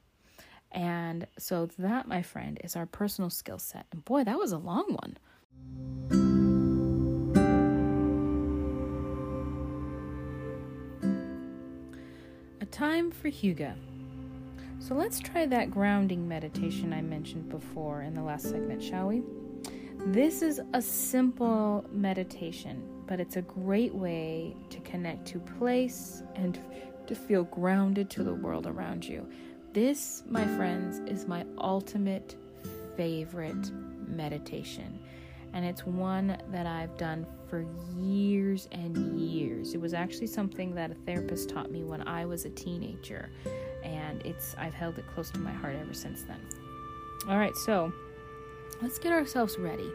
[0.73, 3.87] And so, that, my friend, is our personal skill set.
[3.91, 5.17] And boy, that was a long one.
[12.61, 13.75] A time for Hygge.
[14.79, 19.23] So, let's try that grounding meditation I mentioned before in the last segment, shall we?
[20.07, 26.61] This is a simple meditation, but it's a great way to connect to place and
[27.09, 29.29] to feel grounded to the world around you.
[29.73, 32.37] This, my friends, is my ultimate
[32.97, 33.73] favorite
[34.07, 35.01] meditation.
[35.53, 37.67] And it's one that I've done for
[37.99, 39.75] years and years.
[39.75, 43.33] It was actually something that a therapist taught me when I was a teenager.
[43.83, 46.39] And it's I've held it close to my heart ever since then.
[47.29, 47.93] All right, so
[48.81, 49.91] let's get ourselves ready.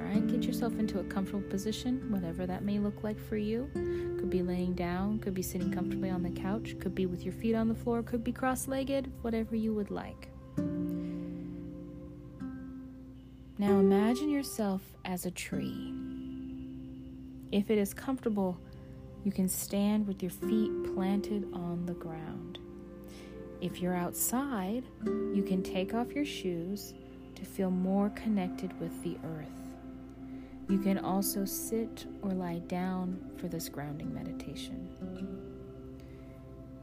[0.00, 3.68] All right, get yourself into a comfortable position, whatever that may look like for you.
[4.18, 7.34] Could be laying down, could be sitting comfortably on the couch, could be with your
[7.34, 10.30] feet on the floor, could be cross legged, whatever you would like.
[13.58, 15.92] Now imagine yourself as a tree.
[17.52, 18.58] If it is comfortable,
[19.22, 22.58] you can stand with your feet planted on the ground.
[23.60, 26.94] If you're outside, you can take off your shoes
[27.34, 29.59] to feel more connected with the earth.
[30.70, 34.88] You can also sit or lie down for this grounding meditation.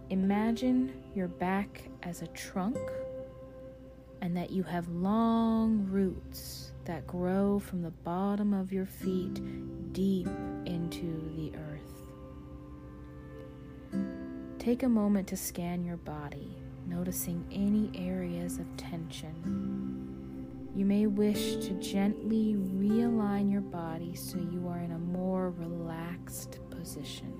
[0.09, 2.77] Imagine your back as a trunk
[4.21, 9.39] and that you have long roots that grow from the bottom of your feet
[9.93, 10.27] deep
[10.65, 11.81] into the earth.
[14.59, 16.57] Take a moment to scan your body,
[16.87, 20.06] noticing any areas of tension
[20.77, 26.59] you may wish to gently realign your body so you are in a more relaxed
[26.69, 27.33] position.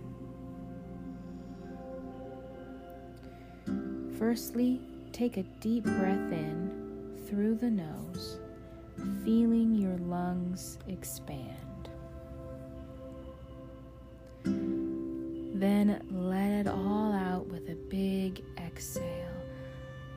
[4.17, 4.81] Firstly,
[5.11, 8.39] take a deep breath in through the nose,
[9.23, 11.53] feeling your lungs expand.
[14.43, 19.03] Then let it all out with a big exhale.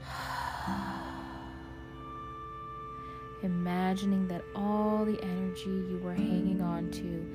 [3.43, 7.27] imagining that all the energy you were hanging on to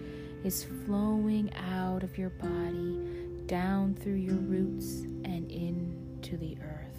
[0.44, 3.00] is flowing out of your body,
[3.48, 6.96] down through your roots, and into the earth.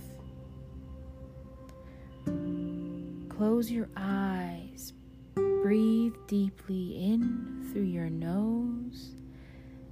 [3.28, 4.93] Close your eyes.
[5.35, 9.11] Breathe deeply in through your nose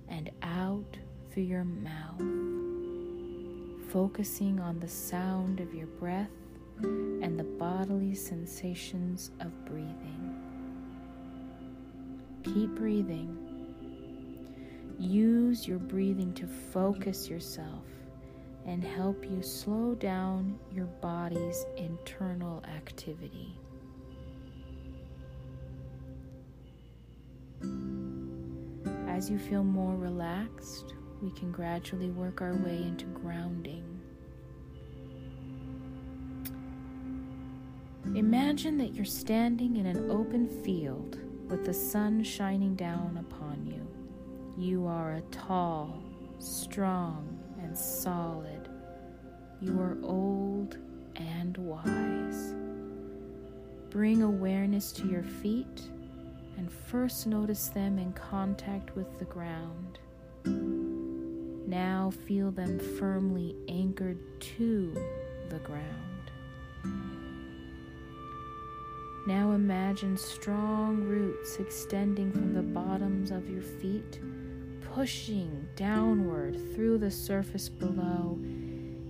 [0.09, 0.97] and out
[1.31, 2.23] through your mouth,
[3.91, 6.31] focusing on the sound of your breath
[6.83, 10.41] and the bodily sensations of breathing.
[12.43, 13.39] Keep breathing.
[14.99, 17.85] Use your breathing to focus yourself
[18.67, 23.57] and help you slow down your body's internal activity.
[29.09, 33.85] As you feel more relaxed, we can gradually work our way into grounding.
[38.13, 41.19] Imagine that you're standing in an open field
[41.49, 43.85] with the sun shining down upon you.
[44.57, 46.03] You are a tall,
[46.39, 48.69] strong, and solid.
[49.61, 50.77] You are old
[51.17, 52.55] and wise.
[53.91, 55.83] Bring awareness to your feet
[56.57, 59.99] and first notice them in contact with the ground.
[61.67, 64.19] Now feel them firmly anchored
[64.57, 64.95] to
[65.49, 66.31] the ground.
[69.27, 74.21] Now imagine strong roots extending from the bottoms of your feet,
[74.93, 78.39] pushing downward through the surface below,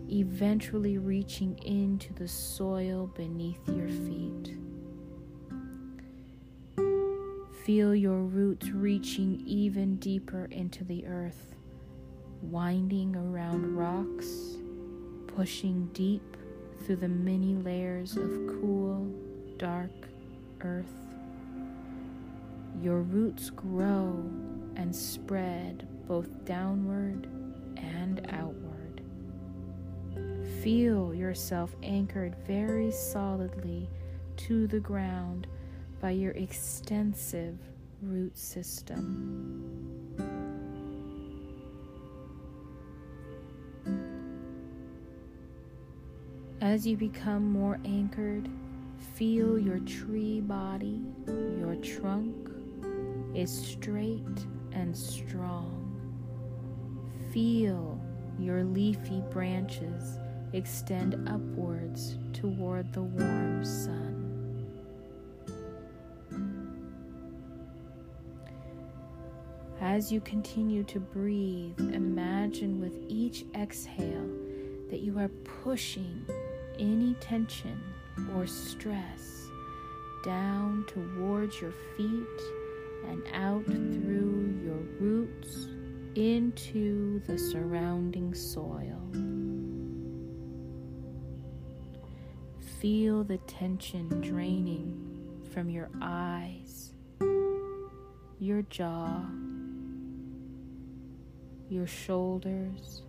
[0.08, 4.56] eventually reaching into the soil beneath your feet.
[7.64, 11.56] Feel your roots reaching even deeper into the earth,
[12.40, 14.58] winding around rocks,
[15.26, 16.36] pushing deep
[16.84, 19.10] through the many layers of cool,
[19.64, 20.08] dark
[20.60, 20.92] earth.
[22.82, 24.22] Your roots grow
[24.76, 27.26] and spread both downward
[27.78, 29.00] and outward.
[30.62, 33.88] feel yourself anchored very solidly
[34.36, 35.46] to the ground
[35.98, 37.58] by your extensive
[38.02, 39.64] root system.
[46.60, 48.50] As you become more anchored,
[49.14, 51.00] feel your tree body,
[51.58, 52.50] your trunk
[53.34, 55.80] is straight and strong.
[57.32, 58.00] Feel
[58.38, 60.18] your leafy branches
[60.52, 64.14] extend upwards toward the warm sun.
[69.80, 74.30] As you continue to breathe, imagine with each exhale
[74.90, 75.28] that you are
[75.62, 76.24] pushing
[76.78, 77.80] any tension
[78.34, 79.48] or stress
[80.24, 82.40] down towards your feet
[83.08, 85.68] and out through your roots
[86.14, 89.00] into the surrounding soil.
[92.80, 96.92] Feel the tension draining from your eyes,
[98.38, 99.24] your jaw,
[101.68, 103.02] your shoulders,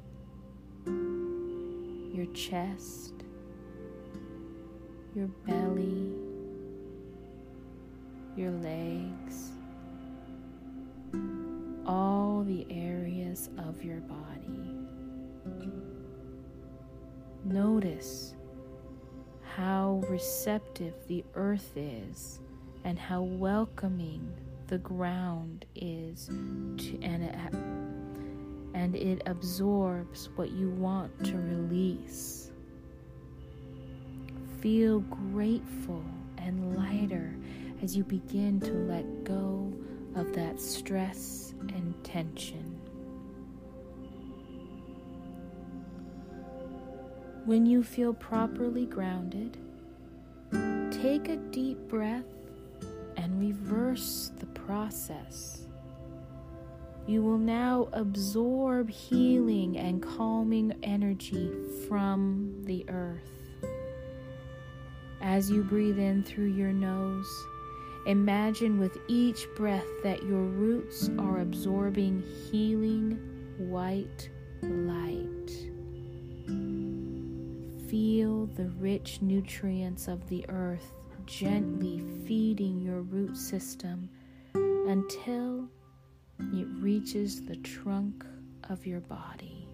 [0.86, 3.14] your chest,
[5.15, 6.11] your belly,
[8.35, 9.51] your legs,
[11.85, 14.75] all the areas of your body.
[17.45, 18.35] Notice
[19.55, 22.41] how receptive the earth is
[22.83, 24.33] and how welcoming
[24.67, 27.23] the ground is to, and,
[28.73, 32.51] and it absorbs what you want to release.
[34.65, 35.01] Feel
[35.31, 36.03] grateful
[36.39, 37.35] and lighter
[37.83, 39.71] as you begin to let go
[40.15, 42.75] of that stress and tension.
[47.45, 49.55] When you feel properly grounded,
[50.89, 52.25] take a deep breath
[53.17, 55.67] and reverse the process.
[57.05, 61.51] You will now absorb healing and calming energy
[61.87, 63.34] from the earth.
[65.26, 67.47] As you breathe in through your nose,
[68.06, 73.18] imagine with each breath that your roots are absorbing healing
[73.57, 74.30] white
[74.61, 75.49] light.
[77.89, 80.93] Feel the rich nutrients of the earth
[81.26, 84.07] gently feeding your root system
[84.53, 85.68] until
[86.53, 88.23] it reaches the trunk
[88.69, 89.64] of your body.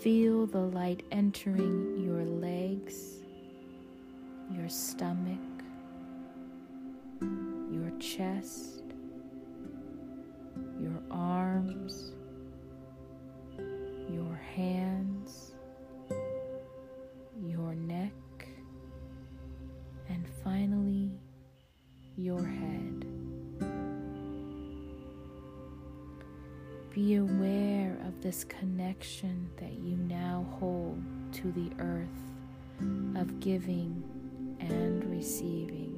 [0.00, 3.18] Feel the light entering your legs,
[4.50, 5.38] your stomach,
[7.70, 8.80] your chest,
[10.80, 12.12] your arms,
[14.08, 15.52] your hands,
[17.44, 18.12] your neck,
[20.08, 21.10] and finally
[22.16, 23.04] your head.
[26.94, 27.79] Be aware
[28.20, 31.02] this connection that you now hold
[31.32, 32.08] to the earth
[33.16, 34.04] of giving
[34.60, 35.96] and receiving.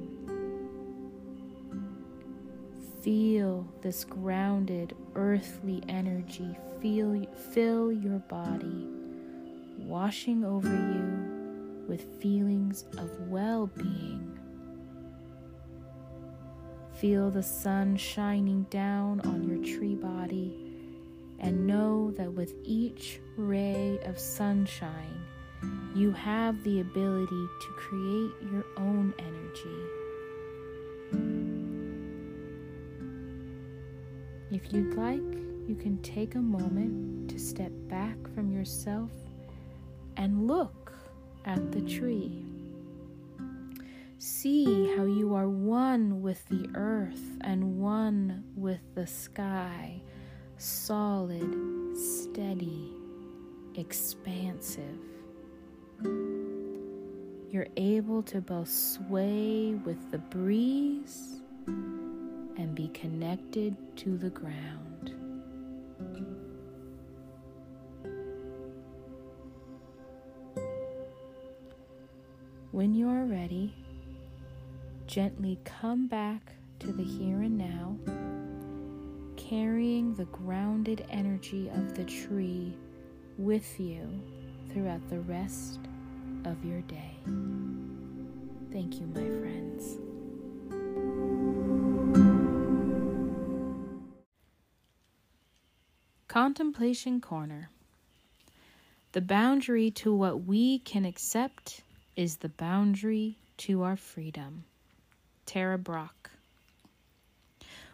[3.01, 8.89] Feel this grounded earthly energy feel, fill your body,
[9.77, 14.37] washing over you with feelings of well being.
[16.93, 20.62] Feel the sun shining down on your tree body
[21.43, 25.21] and know that with each ray of sunshine,
[25.93, 29.83] you have the ability to create your own energy.
[34.51, 35.19] If you'd like,
[35.67, 39.11] you can take a moment to step back from yourself
[40.15, 40.93] and look
[41.45, 42.45] at the tree.
[44.17, 50.01] See how you are one with the earth and one with the sky
[50.63, 52.93] solid, steady,
[53.75, 54.97] expansive.
[57.49, 65.13] You're able to both sway with the breeze and be connected to the ground.
[72.71, 73.75] When you are ready,
[75.07, 77.97] gently come back to the here and now
[79.53, 82.73] carrying the grounded energy of the tree
[83.37, 84.01] with you
[84.71, 85.79] throughout the rest
[86.45, 87.13] of your day.
[88.71, 89.99] Thank you, my friends.
[96.27, 97.69] Contemplation Corner.
[99.11, 101.83] The boundary to what we can accept
[102.15, 104.63] is the boundary to our freedom.
[105.45, 106.32] Tara Brach.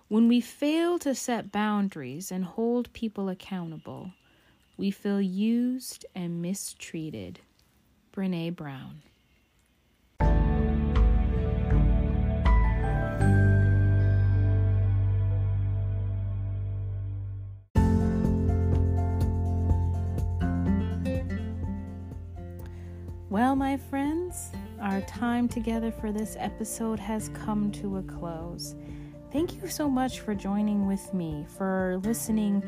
[0.10, 4.14] When we fail to set boundaries and hold people accountable,
[4.76, 7.42] we feel used and mistreated.
[8.12, 9.04] Brene Brown.
[23.30, 24.50] Well, my friends,
[24.82, 28.74] our time together for this episode has come to a close.
[29.32, 32.64] Thank you so much for joining with me, for listening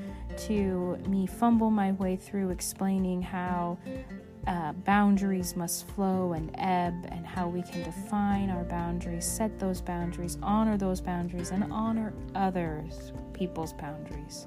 [0.46, 3.80] to me fumble my way through explaining how
[4.46, 9.82] uh, boundaries must flow and ebb, and how we can define our boundaries, set those
[9.82, 14.46] boundaries, honor those boundaries, and honor others' people's boundaries.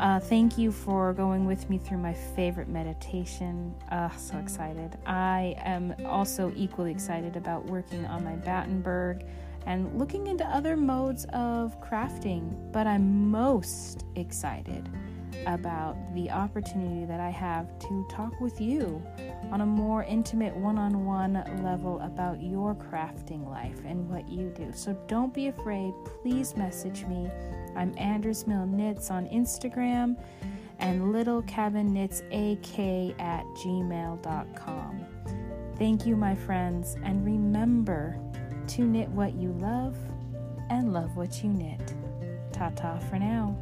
[0.00, 3.72] Uh, thank you for going with me through my favorite meditation.
[3.90, 4.96] Uh, so excited.
[5.06, 9.24] I am also equally excited about working on my Battenberg
[9.68, 14.88] and looking into other modes of crafting, but I'm most excited
[15.46, 19.02] about the opportunity that I have to talk with you
[19.52, 24.48] on a more intimate one on one level about your crafting life and what you
[24.56, 24.72] do.
[24.74, 25.92] So don't be afraid.
[26.22, 27.30] Please message me
[27.76, 30.16] I'm Anders Mill Knits on Instagram
[30.78, 35.04] and Little Cabin Knits AK at gmail.com.
[35.76, 38.18] Thank you, my friends, and remember
[38.68, 39.96] to knit what you love
[40.70, 41.94] and love what you knit.
[42.52, 43.56] Ta ta for now.